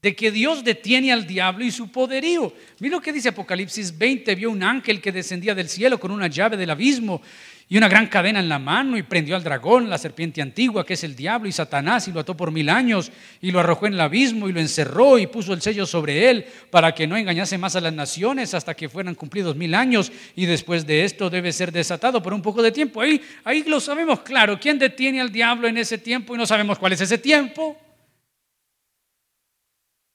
[0.02, 2.52] de que Dios detiene al diablo y su poderío.
[2.78, 6.28] Mira lo que dice Apocalipsis 20, vio un ángel que descendía del cielo con una
[6.28, 7.22] llave del abismo
[7.68, 10.94] y una gran cadena en la mano y prendió al dragón, la serpiente antigua, que
[10.94, 13.10] es el diablo y Satanás, y lo ató por mil años
[13.40, 16.46] y lo arrojó en el abismo y lo encerró y puso el sello sobre él
[16.70, 20.46] para que no engañase más a las naciones hasta que fueran cumplidos mil años y
[20.46, 23.00] después de esto debe ser desatado por un poco de tiempo.
[23.00, 26.78] Ahí, ahí lo sabemos claro, ¿quién detiene al diablo en ese tiempo y no sabemos
[26.78, 27.76] cuál es ese tiempo?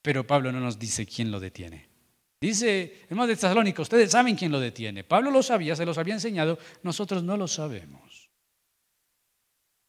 [0.00, 1.91] Pero Pablo no nos dice quién lo detiene.
[2.42, 5.04] Dice, hermanos de Tesalónica, ustedes saben quién lo detiene.
[5.04, 8.28] Pablo lo sabía, se los había enseñado, nosotros no lo sabemos.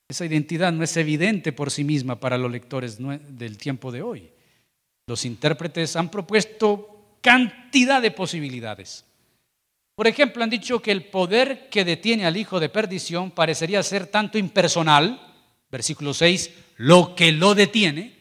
[0.08, 4.30] Esa identidad no es evidente por sí misma para los lectores del tiempo de hoy.
[5.08, 9.04] Los intérpretes han propuesto cantidad de posibilidades.
[9.96, 14.06] Por ejemplo, han dicho que el poder que detiene al hijo de perdición parecería ser
[14.06, 15.20] tanto impersonal,
[15.72, 18.16] versículo 6, lo que lo detiene,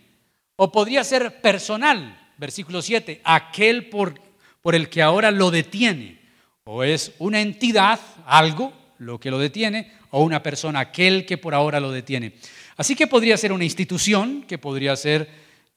[0.57, 4.21] o podría ser personal, versículo 7, aquel por,
[4.61, 6.21] por el que ahora lo detiene.
[6.65, 11.55] O es una entidad, algo, lo que lo detiene, o una persona, aquel que por
[11.55, 12.35] ahora lo detiene.
[12.77, 15.29] Así que podría ser una institución, que podría ser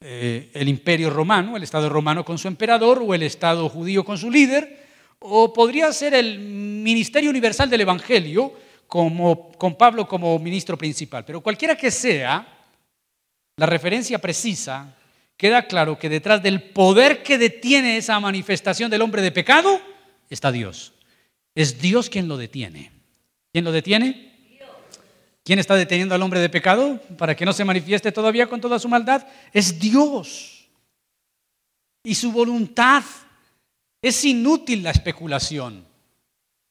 [0.02, 4.18] eh, el imperio romano, el Estado romano con su emperador, o el Estado judío con
[4.18, 4.86] su líder,
[5.20, 8.54] o podría ser el Ministerio Universal del Evangelio,
[8.88, 11.26] como, con Pablo como ministro principal.
[11.26, 12.48] Pero cualquiera que sea,
[13.58, 14.96] la referencia precisa
[15.38, 19.82] queda claro que detrás del poder que detiene esa manifestación del hombre de pecado
[20.30, 20.94] está Dios.
[21.54, 22.92] Es Dios quien lo detiene.
[23.52, 24.34] ¿Quién lo detiene?
[25.44, 28.80] ¿Quién está deteniendo al hombre de pecado para que no se manifieste todavía con toda
[28.80, 29.28] su maldad?
[29.54, 30.68] Es Dios.
[32.04, 33.04] Y su voluntad.
[34.02, 35.86] Es inútil la especulación.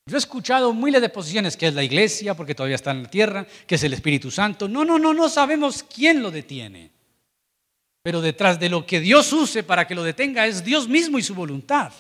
[0.06, 3.10] Yo he escuchado miles de posiciones que es la iglesia, porque todavía está en la
[3.10, 4.68] tierra, que es el Espíritu Santo.
[4.68, 6.93] No, no, no, no sabemos quién lo detiene.
[8.04, 11.22] Pero detrás de lo que Dios use para que lo detenga es Dios mismo y
[11.22, 11.90] su voluntad.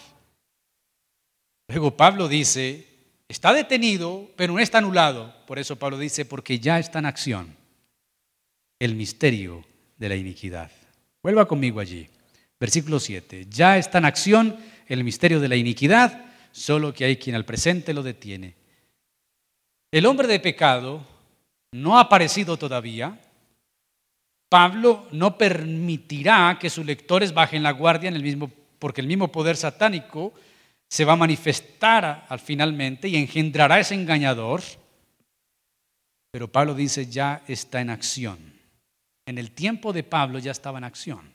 [1.66, 2.86] Luego Pablo dice,
[3.26, 5.34] está detenido, pero no está anulado.
[5.46, 7.56] Por eso Pablo dice, porque ya está en acción
[8.78, 9.64] el misterio
[9.96, 10.70] de la iniquidad.
[11.22, 12.06] Vuelva conmigo allí.
[12.60, 13.46] Versículo 7.
[13.48, 17.94] Ya está en acción el misterio de la iniquidad, solo que hay quien al presente
[17.94, 18.56] lo detiene.
[19.90, 21.06] El hombre de pecado
[21.72, 23.18] no ha aparecido todavía.
[24.54, 29.32] Pablo no permitirá que sus lectores bajen la guardia en el mismo, porque el mismo
[29.32, 30.32] poder satánico
[30.88, 34.62] se va a manifestar al finalmente y engendrará ese engañador.
[36.30, 38.54] Pero Pablo dice ya está en acción
[39.26, 41.32] en el tiempo de Pablo ya estaba en acción.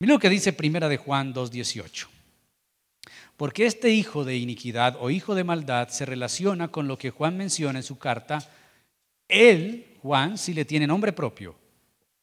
[0.00, 2.08] Mira lo que dice Primera de Juan 2.18.
[3.36, 7.36] Porque este hijo de iniquidad o hijo de maldad se relaciona con lo que Juan
[7.36, 8.38] menciona en su carta.
[9.28, 11.56] Él, Juan, si le tiene nombre propio.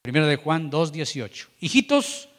[0.01, 1.47] Primera de Juan 2.18.
[1.59, 2.29] Hijitos,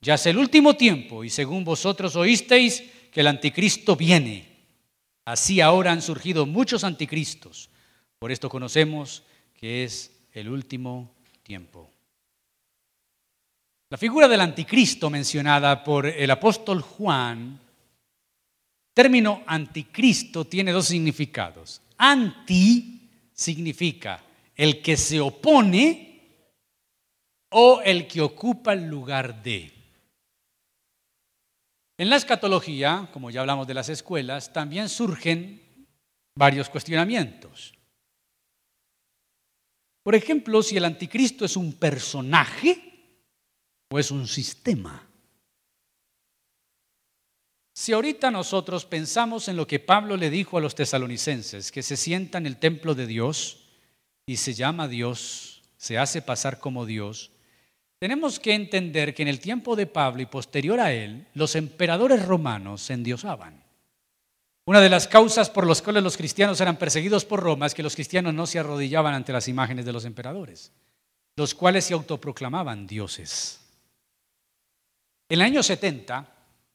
[0.00, 4.46] ya es el último tiempo y según vosotros oísteis que el anticristo viene.
[5.24, 7.70] Así ahora han surgido muchos anticristos.
[8.18, 9.22] Por esto conocemos
[9.54, 11.90] que es el último tiempo.
[13.90, 17.58] La figura del anticristo mencionada por el apóstol Juan,
[18.92, 21.80] término anticristo tiene dos significados.
[21.96, 24.22] Anti significa
[24.54, 26.07] el que se opone
[27.50, 29.72] o el que ocupa el lugar de.
[31.96, 35.86] En la escatología, como ya hablamos de las escuelas, también surgen
[36.36, 37.74] varios cuestionamientos.
[40.04, 42.88] Por ejemplo, si el anticristo es un personaje
[43.90, 45.04] o es un sistema.
[47.74, 51.96] Si ahorita nosotros pensamos en lo que Pablo le dijo a los tesalonicenses, que se
[51.96, 53.68] sienta en el templo de Dios
[54.26, 57.30] y se llama Dios, se hace pasar como Dios,
[57.98, 62.24] tenemos que entender que en el tiempo de Pablo y posterior a él, los emperadores
[62.24, 63.64] romanos se endiosaban.
[64.66, 67.82] Una de las causas por las cuales los cristianos eran perseguidos por Roma es que
[67.82, 70.72] los cristianos no se arrodillaban ante las imágenes de los emperadores,
[71.36, 73.60] los cuales se autoproclamaban dioses.
[75.28, 76.26] En el año 70,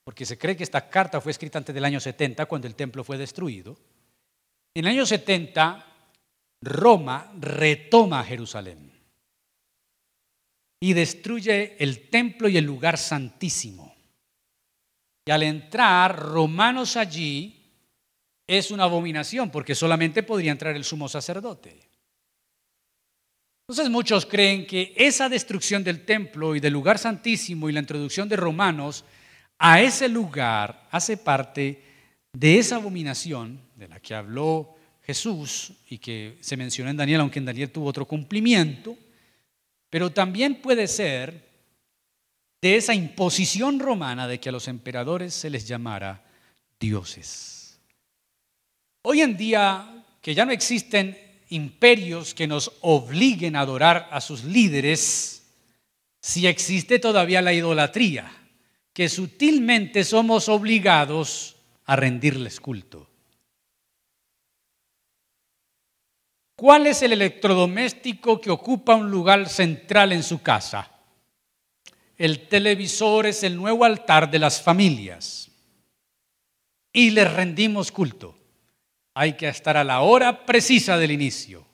[0.04, 3.04] porque se cree que esta carta fue escrita antes del año 70, cuando el templo
[3.04, 3.78] fue destruido,
[4.74, 5.86] en el año 70
[6.62, 8.93] Roma retoma Jerusalén
[10.84, 13.96] y destruye el templo y el lugar santísimo.
[15.26, 17.72] Y al entrar romanos allí,
[18.46, 21.80] es una abominación porque solamente podría entrar el sumo sacerdote.
[23.66, 28.28] Entonces muchos creen que esa destrucción del templo y del lugar santísimo y la introducción
[28.28, 29.06] de romanos
[29.60, 31.82] a ese lugar hace parte
[32.34, 37.40] de esa abominación de la que habló Jesús y que se mencionó en Daniel, aunque
[37.40, 38.98] en Daniel tuvo otro cumplimiento,
[39.94, 41.48] pero también puede ser
[42.64, 46.24] de esa imposición romana de que a los emperadores se les llamara
[46.80, 47.80] dioses.
[49.04, 51.16] Hoy en día, que ya no existen
[51.50, 55.44] imperios que nos obliguen a adorar a sus líderes,
[56.20, 58.32] si existe todavía la idolatría,
[58.94, 63.13] que sutilmente somos obligados a rendirles culto.
[66.64, 70.90] ¿Cuál es el electrodoméstico que ocupa un lugar central en su casa?
[72.16, 75.52] El televisor es el nuevo altar de las familias
[76.94, 78.38] y les rendimos culto
[79.14, 81.66] hay que estar a la hora precisa del inicio.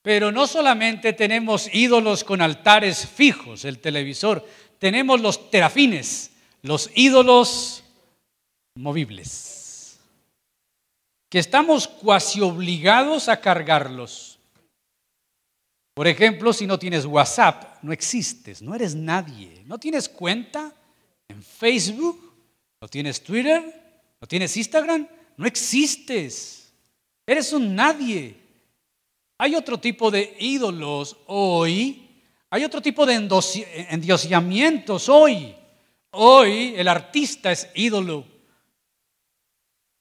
[0.00, 4.48] Pero no solamente tenemos ídolos con altares fijos, el televisor,
[4.78, 6.30] tenemos los terafines,
[6.62, 7.84] los ídolos
[8.76, 9.51] movibles,
[11.32, 14.38] que estamos cuasi obligados a cargarlos.
[15.94, 20.74] Por ejemplo, si no tienes WhatsApp, no existes, no eres nadie, no tienes cuenta
[21.28, 22.34] en Facebook,
[22.82, 23.62] no tienes Twitter,
[24.20, 25.08] no tienes Instagram,
[25.38, 26.70] no existes.
[27.26, 28.36] Eres un nadie.
[29.38, 32.10] Hay otro tipo de ídolos hoy.
[32.50, 33.14] Hay otro tipo de
[33.88, 35.54] endiosamientos hoy.
[36.10, 38.31] Hoy el artista es ídolo.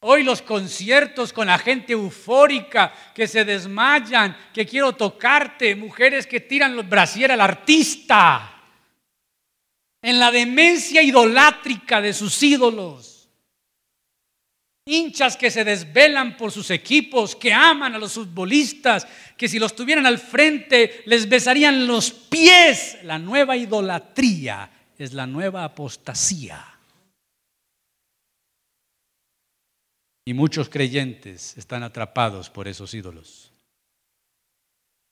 [0.02, 6.40] Hoy los conciertos con la gente eufórica que se desmayan, que quiero tocarte, mujeres que
[6.40, 8.62] tiran los brasier al artista.
[10.02, 13.12] En la demencia idolátrica de sus ídolos
[14.86, 19.76] hinchas que se desvelan por sus equipos, que aman a los futbolistas, que si los
[19.76, 22.98] tuvieran al frente les besarían los pies.
[23.04, 26.71] La nueva idolatría es la nueva apostasía.
[30.26, 33.52] Y muchos creyentes están atrapados por esos ídolos.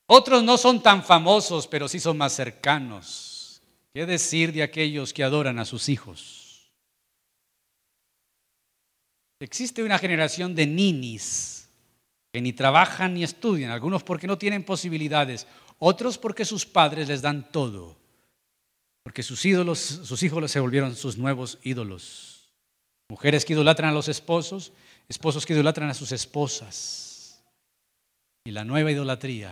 [0.08, 3.62] Otros no son tan famosos, pero sí son más cercanos.
[3.94, 6.72] ¿Qué decir de aquellos que adoran a sus hijos?
[9.40, 11.70] Existe una generación de ninis
[12.34, 15.48] que ni trabajan ni estudian, algunos porque no tienen posibilidades,
[15.80, 17.98] otros porque sus padres les dan todo,
[19.04, 22.52] porque sus ídolos, sus hijos se volvieron sus nuevos ídolos.
[23.10, 24.72] Mujeres que idolatran a los esposos,
[25.10, 27.44] esposos que idolatran a sus esposas.
[28.46, 29.52] Y la nueva idolatría,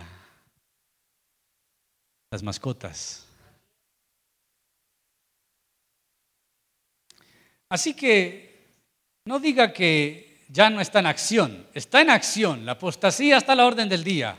[2.30, 3.26] las mascotas.
[7.68, 8.48] Así que
[9.26, 13.56] no diga que ya no está en acción, está en acción, la apostasía está a
[13.56, 14.38] la orden del día.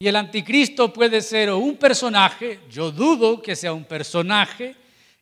[0.00, 4.74] Y el anticristo puede ser un personaje, yo dudo que sea un personaje.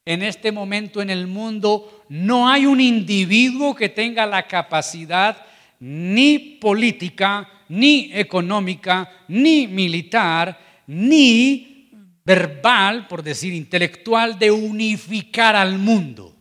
[0.09, 5.45] En este momento en el mundo no hay un individuo que tenga la capacidad
[5.81, 11.91] ni política, ni económica, ni militar, ni
[12.25, 16.35] verbal, por decir intelectual, de unificar al mundo.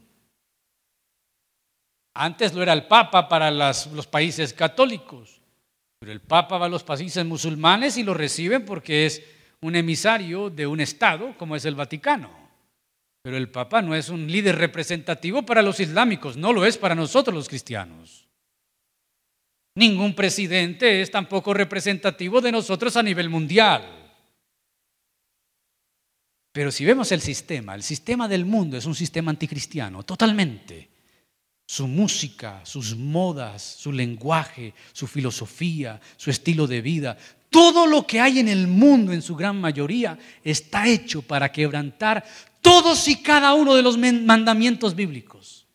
[2.13, 5.41] Antes lo era el Papa para los países católicos.
[5.99, 9.21] Pero el Papa va a los países musulmanes y lo reciben porque es
[9.59, 12.36] un emisario de un Estado como es el Vaticano.
[13.27, 16.95] Pero el Papa no es un líder representativo para los islámicos, no lo es para
[16.95, 18.25] nosotros los cristianos.
[19.75, 23.83] Ningún presidente es tampoco representativo de nosotros a nivel mundial.
[26.53, 30.87] Pero si vemos el sistema, el sistema del mundo es un sistema anticristiano, totalmente
[31.65, 37.17] su música, sus modas, su lenguaje, su filosofía, su estilo de vida.
[37.49, 42.23] Todo lo que hay en el mundo, en su gran mayoría, está hecho para quebrantar
[42.61, 45.67] todos y cada uno de los mandamientos bíblicos.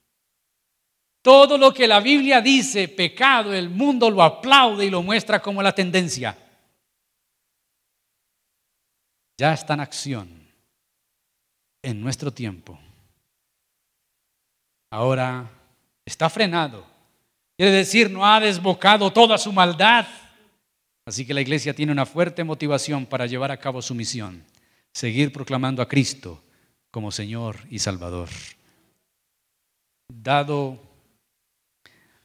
[1.22, 5.62] Todo lo que la Biblia dice, pecado, el mundo lo aplaude y lo muestra como
[5.62, 6.36] la tendencia.
[9.38, 10.48] Ya está en acción
[11.82, 12.78] en nuestro tiempo.
[14.90, 15.48] Ahora
[16.04, 16.84] Está frenado.
[17.56, 20.06] Quiere decir, no ha desbocado toda su maldad.
[21.06, 24.44] Así que la iglesia tiene una fuerte motivación para llevar a cabo su misión,
[24.92, 26.42] seguir proclamando a Cristo
[26.92, 28.28] como Señor y Salvador.
[30.08, 30.80] Dado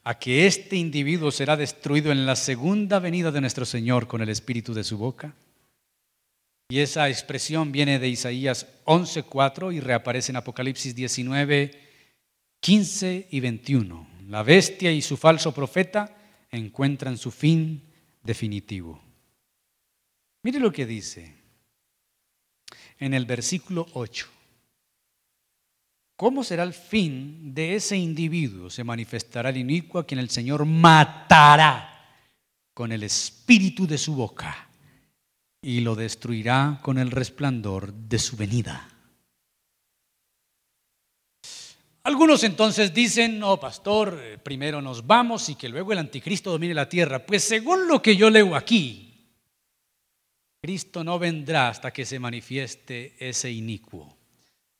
[0.04, 4.28] a que este individuo será destruido en la segunda venida de nuestro Señor con el
[4.28, 5.34] espíritu de su boca.
[6.68, 11.88] Y esa expresión viene de Isaías 11:4 y reaparece en Apocalipsis 19
[12.60, 14.08] 15 y 21.
[14.28, 16.14] La bestia y su falso profeta
[16.50, 17.82] encuentran su fin
[18.22, 19.02] definitivo.
[20.42, 21.34] Mire lo que dice
[22.98, 24.37] en el versículo 8.
[26.18, 28.70] ¿Cómo será el fin de ese individuo?
[28.70, 32.10] Se manifestará el inicuo a quien el Señor matará
[32.74, 34.68] con el espíritu de su boca
[35.62, 38.88] y lo destruirá con el resplandor de su venida.
[42.02, 46.74] Algunos entonces dicen, no, pastor, eh, primero nos vamos y que luego el anticristo domine
[46.74, 47.24] la tierra.
[47.24, 49.30] Pues según lo que yo leo aquí,
[50.60, 54.17] Cristo no vendrá hasta que se manifieste ese inicuo.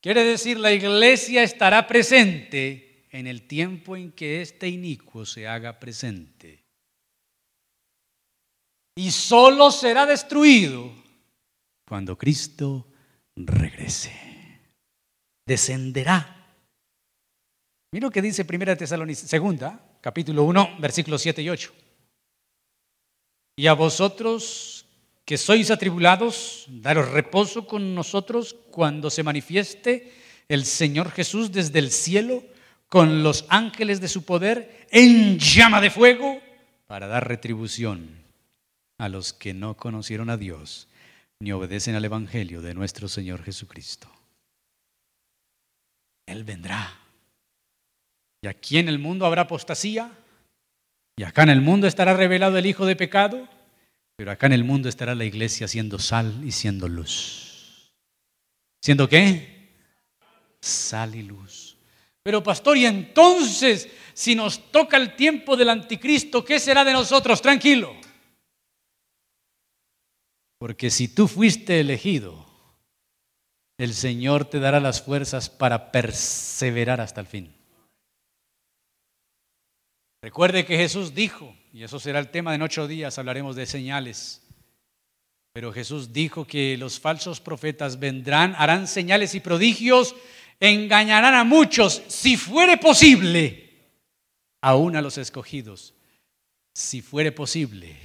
[0.01, 5.79] Quiere decir, la iglesia estará presente en el tiempo en que este inicuo se haga
[5.79, 6.65] presente.
[8.97, 10.93] Y solo será destruido
[11.87, 12.87] cuando Cristo
[13.37, 14.13] regrese.
[15.47, 16.39] Descenderá
[17.91, 21.73] Mira lo que dice Primera Tesalonicenses, segunda, capítulo 1, versículos 7 y 8.
[23.57, 24.78] Y a vosotros
[25.29, 30.11] que sois atribulados, daros reposo con nosotros cuando se manifieste
[30.49, 32.43] el Señor Jesús desde el cielo
[32.89, 36.41] con los ángeles de su poder en llama de fuego
[36.87, 38.09] para dar retribución
[38.97, 40.89] a los que no conocieron a Dios
[41.41, 44.11] ni obedecen al Evangelio de nuestro Señor Jesucristo.
[46.25, 46.99] Él vendrá
[48.41, 50.11] y aquí en el mundo habrá apostasía.
[51.19, 53.47] Y acá en el mundo estará revelado el Hijo de pecado.
[54.19, 57.93] Pero acá en el mundo estará la iglesia siendo sal y siendo luz.
[58.83, 59.77] ¿Siendo qué?
[60.61, 61.77] Sal y luz.
[62.25, 67.41] Pero pastor, y entonces, si nos toca el tiempo del anticristo, ¿qué será de nosotros?
[67.41, 67.95] Tranquilo.
[70.59, 72.45] Porque si tú fuiste elegido,
[73.79, 77.55] el Señor te dará las fuerzas para perseverar hasta el fin.
[80.21, 84.43] Recuerde que Jesús dijo, y eso será el tema de ocho días, hablaremos de señales.
[85.53, 90.17] Pero Jesús dijo que los falsos profetas vendrán, harán señales y prodigios,
[90.59, 93.93] engañarán a muchos, si fuere posible,
[94.61, 95.95] aún a los escogidos,
[96.75, 97.97] si fuere posible,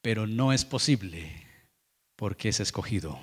[0.00, 1.44] pero no es posible
[2.14, 3.18] porque es escogido.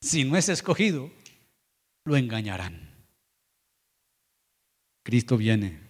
[0.00, 1.12] Si no es escogido,
[2.06, 2.94] lo engañarán.
[5.02, 5.83] Cristo viene.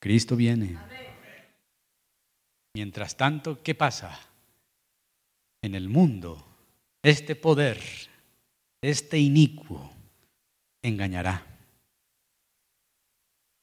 [0.00, 0.78] Cristo viene.
[2.74, 4.18] Mientras tanto, ¿qué pasa?
[5.62, 6.44] En el mundo,
[7.02, 7.78] este poder,
[8.80, 9.92] este inicuo,
[10.82, 11.46] engañará.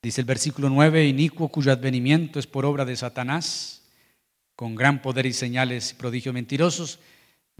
[0.03, 3.83] Dice el versículo 9, inicuo cuyo advenimiento es por obra de Satanás,
[4.55, 6.99] con gran poder y señales y prodigios mentirosos.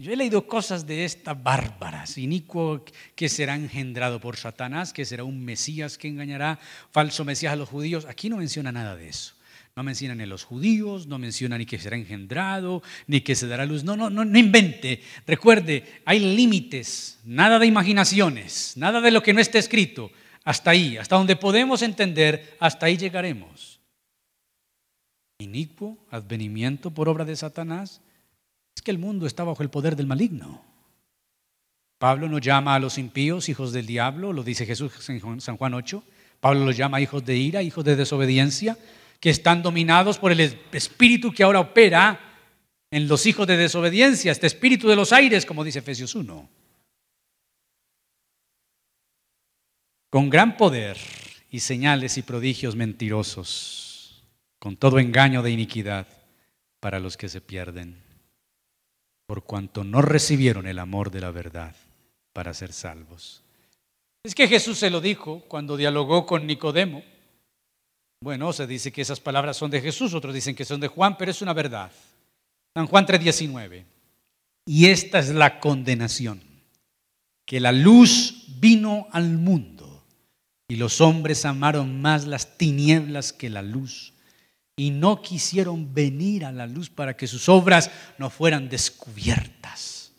[0.00, 2.84] Yo he leído cosas de estas bárbaras, inicuo
[3.16, 6.60] que será engendrado por Satanás, que será un Mesías que engañará,
[6.92, 8.04] falso Mesías a los judíos.
[8.04, 9.34] Aquí no menciona nada de eso.
[9.74, 13.66] No menciona ni los judíos, no menciona ni que será engendrado, ni que se dará
[13.66, 13.82] luz.
[13.82, 15.02] No, no, no, no invente.
[15.26, 20.12] Recuerde, hay límites, nada de imaginaciones, nada de lo que no esté escrito.
[20.44, 23.80] Hasta ahí, hasta donde podemos entender, hasta ahí llegaremos.
[25.40, 28.00] Inicuo, advenimiento por obra de Satanás,
[28.78, 30.64] es que el mundo está bajo el poder del maligno.
[31.98, 35.74] Pablo nos llama a los impíos hijos del diablo, lo dice Jesús en San Juan
[35.74, 36.04] 8.
[36.40, 38.78] Pablo los llama hijos de ira, hijos de desobediencia,
[39.18, 42.20] que están dominados por el espíritu que ahora opera
[42.90, 46.48] en los hijos de desobediencia, este espíritu de los aires, como dice Efesios 1.
[50.10, 50.96] con gran poder
[51.50, 54.24] y señales y prodigios mentirosos,
[54.58, 56.06] con todo engaño de iniquidad
[56.80, 58.07] para los que se pierden,
[59.28, 61.76] por cuanto no recibieron el amor de la verdad
[62.32, 63.42] para ser salvos.
[64.24, 67.04] Es que Jesús se lo dijo cuando dialogó con Nicodemo.
[68.22, 71.18] Bueno, se dice que esas palabras son de Jesús, otros dicen que son de Juan,
[71.18, 71.92] pero es una verdad.
[72.74, 73.84] San Juan 3:19.
[74.64, 76.42] Y esta es la condenación,
[77.44, 80.06] que la luz vino al mundo
[80.68, 84.14] y los hombres amaron más las tinieblas que la luz
[84.78, 90.12] y no quisieron venir a la luz para que sus obras no fueran descubiertas.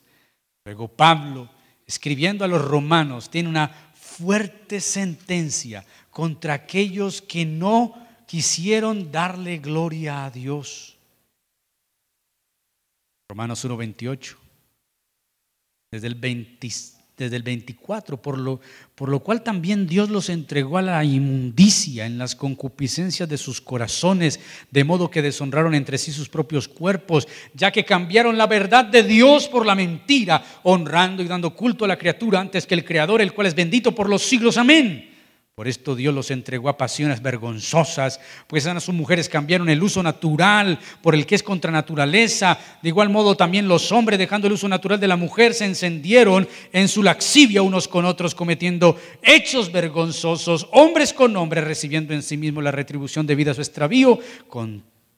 [0.66, 1.50] Luego Pablo,
[1.86, 10.26] escribiendo a los romanos, tiene una fuerte sentencia contra aquellos que no quisieron darle gloria
[10.26, 10.98] a Dios.
[13.30, 14.36] Romanos 1.28.
[15.90, 18.60] Desde el 26 desde el 24, por lo,
[18.94, 23.60] por lo cual también Dios los entregó a la inmundicia en las concupiscencias de sus
[23.60, 24.40] corazones,
[24.70, 29.02] de modo que deshonraron entre sí sus propios cuerpos, ya que cambiaron la verdad de
[29.02, 33.20] Dios por la mentira, honrando y dando culto a la criatura antes que el Creador,
[33.20, 34.56] el cual es bendito por los siglos.
[34.56, 35.09] Amén.
[35.60, 40.02] Por esto Dios los entregó a pasiones vergonzosas, pues a sus mujeres cambiaron el uso
[40.02, 42.56] natural por el que es contra naturaleza.
[42.82, 46.48] De igual modo también los hombres, dejando el uso natural de la mujer, se encendieron
[46.72, 52.38] en su laxivia unos con otros, cometiendo hechos vergonzosos, hombres con hombres, recibiendo en sí
[52.38, 54.18] mismos la retribución debida a su extravío.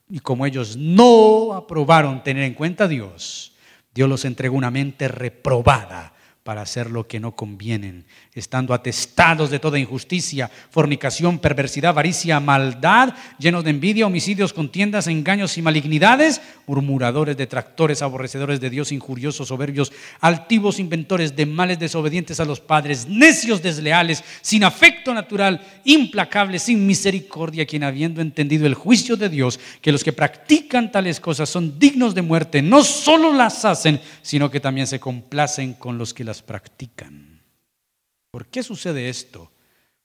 [0.09, 3.53] y como ellos no aprobaron tener en cuenta a Dios,
[3.95, 6.11] Dios los entregó una mente reprobada
[6.43, 13.13] para hacer lo que no convienen, estando atestados de toda injusticia, fornicación, perversidad, avaricia, maldad,
[13.39, 19.93] llenos de envidia, homicidios, contiendas, engaños y malignidades, murmuradores, detractores, aborrecedores de Dios, injuriosos, soberbios,
[20.19, 26.85] altivos, inventores de males, desobedientes a los padres, necios, desleales, sin afecto natural, implacables, sin
[26.85, 31.79] misericordia, quien habiendo entendido el juicio de Dios, que los que practican tales cosas son
[31.79, 36.25] dignos de muerte, no solo las hacen, sino que también se complacen con los que
[36.25, 37.41] las practican.
[38.31, 39.51] ¿Por qué sucede esto?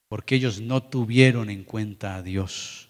[0.07, 2.89] Porque ellos no tuvieron en cuenta a Dios.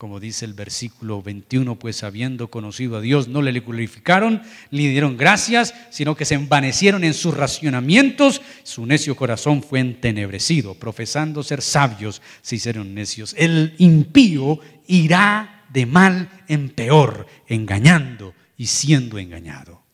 [0.00, 5.18] Como dice el versículo 21, pues habiendo conocido a Dios, no le glorificaron, ni dieron
[5.18, 11.60] gracias, sino que se envanecieron en sus racionamientos, su necio corazón fue entenebrecido, profesando ser
[11.60, 13.34] sabios, se hicieron necios.
[13.36, 19.89] El impío irá de mal en peor, engañando y siendo engañado.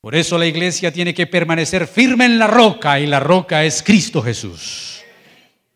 [0.00, 3.82] Por eso la iglesia tiene que permanecer firme en la roca y la roca es
[3.82, 5.02] Cristo Jesús.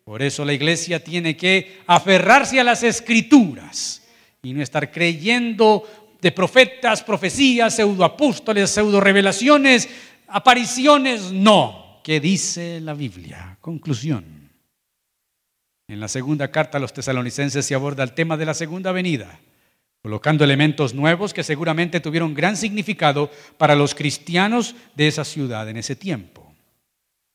[0.04, 4.02] Por eso la iglesia tiene que aferrarse a las escrituras
[4.42, 5.84] y no estar creyendo
[6.20, 9.88] de profetas, profecías, pseudoapóstoles, pseudo revelaciones,
[10.28, 11.32] apariciones.
[11.32, 13.56] No, ¿qué dice la Biblia?
[13.60, 14.50] Conclusión.
[15.88, 19.40] En la segunda carta a los tesalonicenses se aborda el tema de la segunda venida
[20.02, 25.76] colocando elementos nuevos que seguramente tuvieron gran significado para los cristianos de esa ciudad en
[25.76, 26.52] ese tiempo.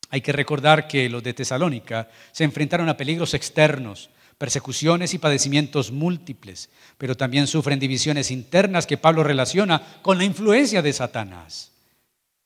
[0.10, 5.92] Hay que recordar que los de Tesalónica se enfrentaron a peligros externos, persecuciones y padecimientos
[5.92, 11.72] múltiples, pero también sufren divisiones internas que Pablo relaciona con la influencia de Satanás.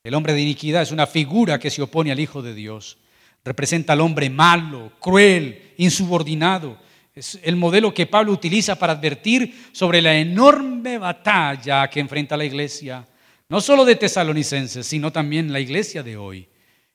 [0.04, 2.98] El hombre de iniquidad es una figura que se opone al Hijo de Dios.
[3.44, 6.78] Representa al hombre malo, cruel, insubordinado.
[7.14, 12.44] Es el modelo que Pablo utiliza para advertir sobre la enorme batalla que enfrenta la
[12.44, 13.06] iglesia,
[13.48, 16.48] no solo de tesalonicenses, sino también la iglesia de hoy.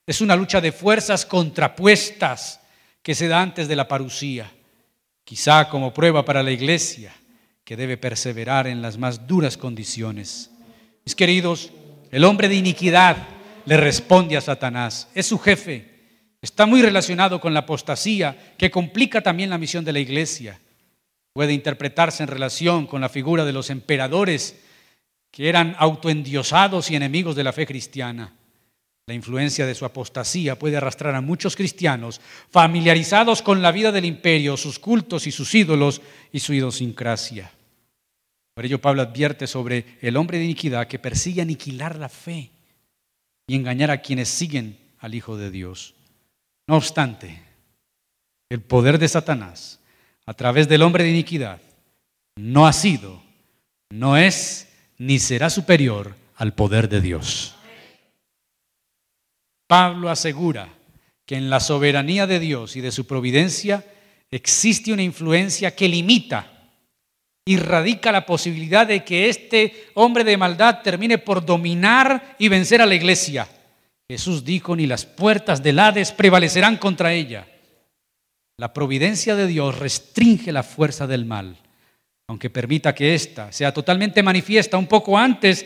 [0.08, 2.62] Es una lucha de fuerzas contrapuestas
[3.04, 4.52] que se da antes de la parucía,
[5.24, 7.14] quizá como prueba para la iglesia
[7.64, 10.50] que debe perseverar en las más duras condiciones.
[11.06, 11.72] Mis queridos,
[12.12, 13.18] el hombre de iniquidad
[13.66, 15.97] le responde a Satanás, es su jefe,
[16.48, 20.60] está muy relacionado con la apostasía que complica también la misión de la iglesia.
[21.34, 24.58] Puede interpretarse en relación con la figura de los emperadores
[25.30, 28.34] que eran autoendiosados y enemigos de la fe cristiana.
[29.08, 34.06] La influencia de su apostasía puede arrastrar a muchos cristianos familiarizados con la vida del
[34.06, 37.52] imperio, sus cultos y sus ídolos y su idiosincrasia.
[38.54, 42.52] Por ello Pablo advierte sobre el hombre de iniquidad que persigue aniquilar la fe
[43.48, 45.97] y engañar a quienes siguen al Hijo de Dios.
[46.68, 47.42] No obstante,
[48.50, 49.80] el poder de Satanás
[50.26, 51.62] a través del hombre de iniquidad
[52.36, 53.24] no ha sido,
[53.90, 57.56] no es ni será superior al poder de Dios.
[59.68, 60.70] Pablo asegura
[61.26, 63.86] que en la soberanía de Dios y de su providencia
[64.30, 66.52] existe una influencia que limita
[67.46, 72.82] y radica la posibilidad de que este hombre de maldad termine por dominar y vencer
[72.82, 73.48] a la iglesia.
[74.10, 77.46] Jesús dijo, ni las puertas del Hades prevalecerán contra ella.
[78.58, 81.58] La providencia de Dios restringe la fuerza del mal,
[82.28, 85.66] aunque permita que ésta sea totalmente manifiesta un poco antes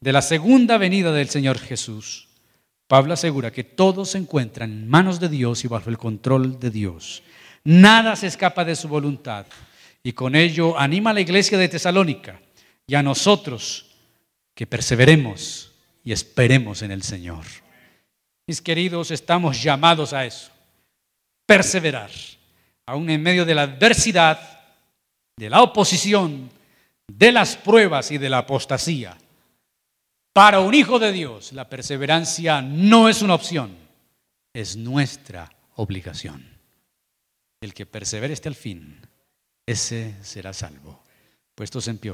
[0.00, 2.28] de la segunda venida del Señor Jesús.
[2.86, 6.70] Pablo asegura que todo se encuentra en manos de Dios y bajo el control de
[6.70, 7.22] Dios.
[7.64, 9.46] Nada se escapa de su voluntad
[10.02, 12.40] y con ello anima a la iglesia de Tesalónica
[12.86, 13.90] y a nosotros
[14.54, 15.72] que perseveremos
[16.04, 17.44] y esperemos en el Señor.
[18.50, 20.50] Mis queridos, estamos llamados a eso,
[21.46, 22.10] perseverar,
[22.84, 24.40] aún en medio de la adversidad,
[25.36, 26.50] de la oposición,
[27.06, 29.16] de las pruebas y de la apostasía.
[30.32, 33.70] Para un hijo de Dios, la perseverancia no es una opción,
[34.52, 36.44] es nuestra obligación.
[37.60, 39.00] El que persevere hasta el fin
[39.64, 41.04] ese será salvo.
[41.54, 42.10] Puestos en pie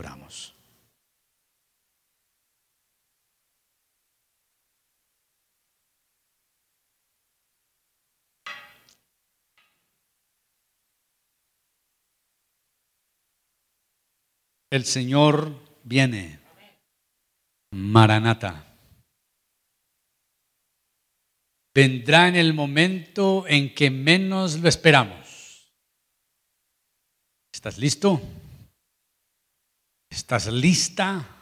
[14.70, 15.54] El Señor
[15.84, 16.40] viene.
[17.72, 18.64] Maranata.
[21.74, 25.70] Vendrá en el momento en que menos lo esperamos.
[27.52, 28.20] ¿Estás listo?
[30.10, 31.36] ¿Estás lista?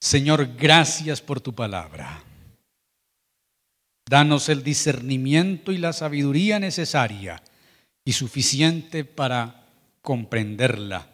[0.00, 2.22] Señor, gracias por tu palabra.
[4.08, 7.42] Danos el discernimiento y la sabiduría necesaria
[8.04, 9.59] y suficiente para
[10.02, 11.08] comprenderla,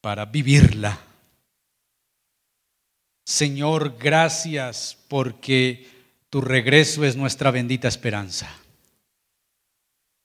[0.00, 0.98] para vivirla.
[3.24, 5.88] Señor, gracias porque
[6.28, 8.50] tu regreso es nuestra bendita esperanza.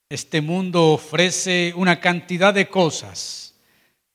[0.09, 3.55] Este mundo ofrece una cantidad de cosas,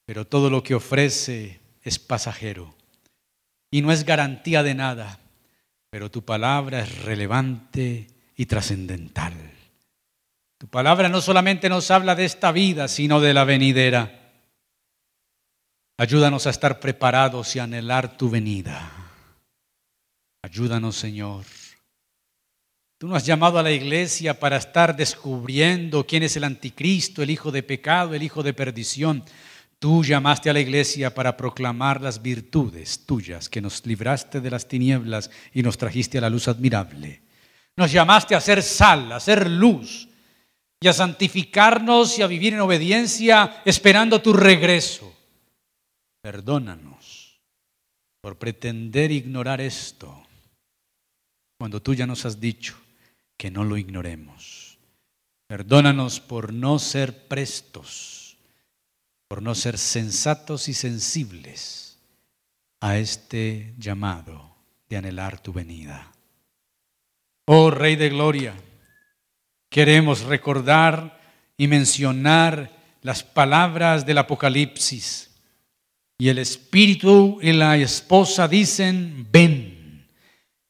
[0.07, 2.75] pero todo lo que ofrece es pasajero
[3.71, 5.21] y no es garantía de nada,
[5.91, 9.33] pero tu palabra es relevante y trascendental.
[10.63, 14.31] Tu palabra no solamente nos habla de esta vida, sino de la venidera.
[15.99, 18.93] Ayúdanos a estar preparados y anhelar tu venida.
[20.41, 21.45] Ayúdanos, Señor
[22.97, 27.31] Tú nos has llamado a la iglesia para estar descubriendo quién es el anticristo, el
[27.31, 29.25] hijo de pecado, el hijo de perdición.
[29.81, 34.69] Tú llamaste a la iglesia para proclamar las virtudes tuyas, que nos libraste de las
[34.69, 37.23] tinieblas y nos trajiste a la luz admirable.
[37.75, 40.09] Nos llamaste a ser sal, a ser luz
[40.83, 45.15] y a santificarnos y a vivir en obediencia esperando tu regreso.
[46.21, 47.41] Perdónanos
[48.21, 50.27] por pretender ignorar esto
[51.57, 52.77] cuando tú ya nos has dicho
[53.37, 54.77] que no lo ignoremos.
[55.47, 58.37] Perdónanos por no ser prestos,
[59.29, 62.01] por no ser sensatos y sensibles
[62.81, 64.57] a este llamado
[64.89, 66.11] de anhelar tu venida.
[67.45, 68.57] Oh Rey de Gloria,
[69.73, 71.21] queremos recordar
[71.57, 72.71] y mencionar
[73.03, 75.31] las palabras del Apocalipsis.
[76.19, 80.07] Y el Espíritu y la esposa dicen, ven.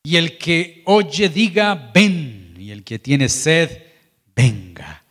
[0.03, 2.42] Y el que oye diga, ven
[2.72, 3.82] el que tiene sed,
[4.34, 5.05] venga.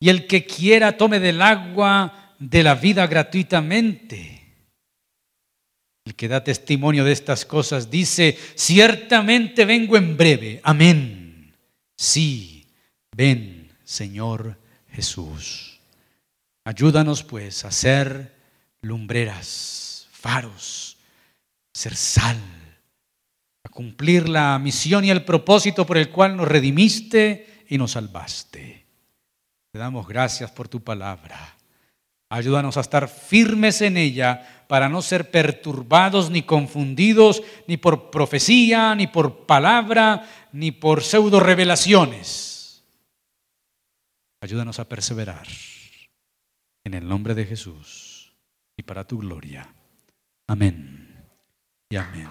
[0.00, 4.40] Y el que quiera, tome del agua de la vida gratuitamente.
[6.06, 10.60] el que da testimonio de estas cosas, dice, ciertamente vengo en breve.
[10.62, 11.54] Amén.
[11.96, 12.53] Sí,
[13.16, 14.56] ven, Señor
[14.90, 15.78] Jesús.
[16.64, 18.34] Ayúdanos pues a ser
[18.80, 20.96] lumbreras, faros,
[21.72, 22.38] ser sal,
[23.64, 28.86] a cumplir la misión y el propósito por el cual nos redimiste y nos salvaste.
[29.72, 31.56] Te damos gracias por tu palabra.
[32.30, 38.94] Ayúdanos a estar firmes en ella para no ser perturbados ni confundidos ni por profecía,
[38.94, 42.53] ni por palabra, ni por pseudo revelaciones.
[44.44, 45.46] Ayúdanos a perseverar
[46.84, 48.36] en el nombre de Jesús
[48.76, 49.74] y para tu gloria.
[50.46, 51.24] Amén
[51.88, 52.28] y amén.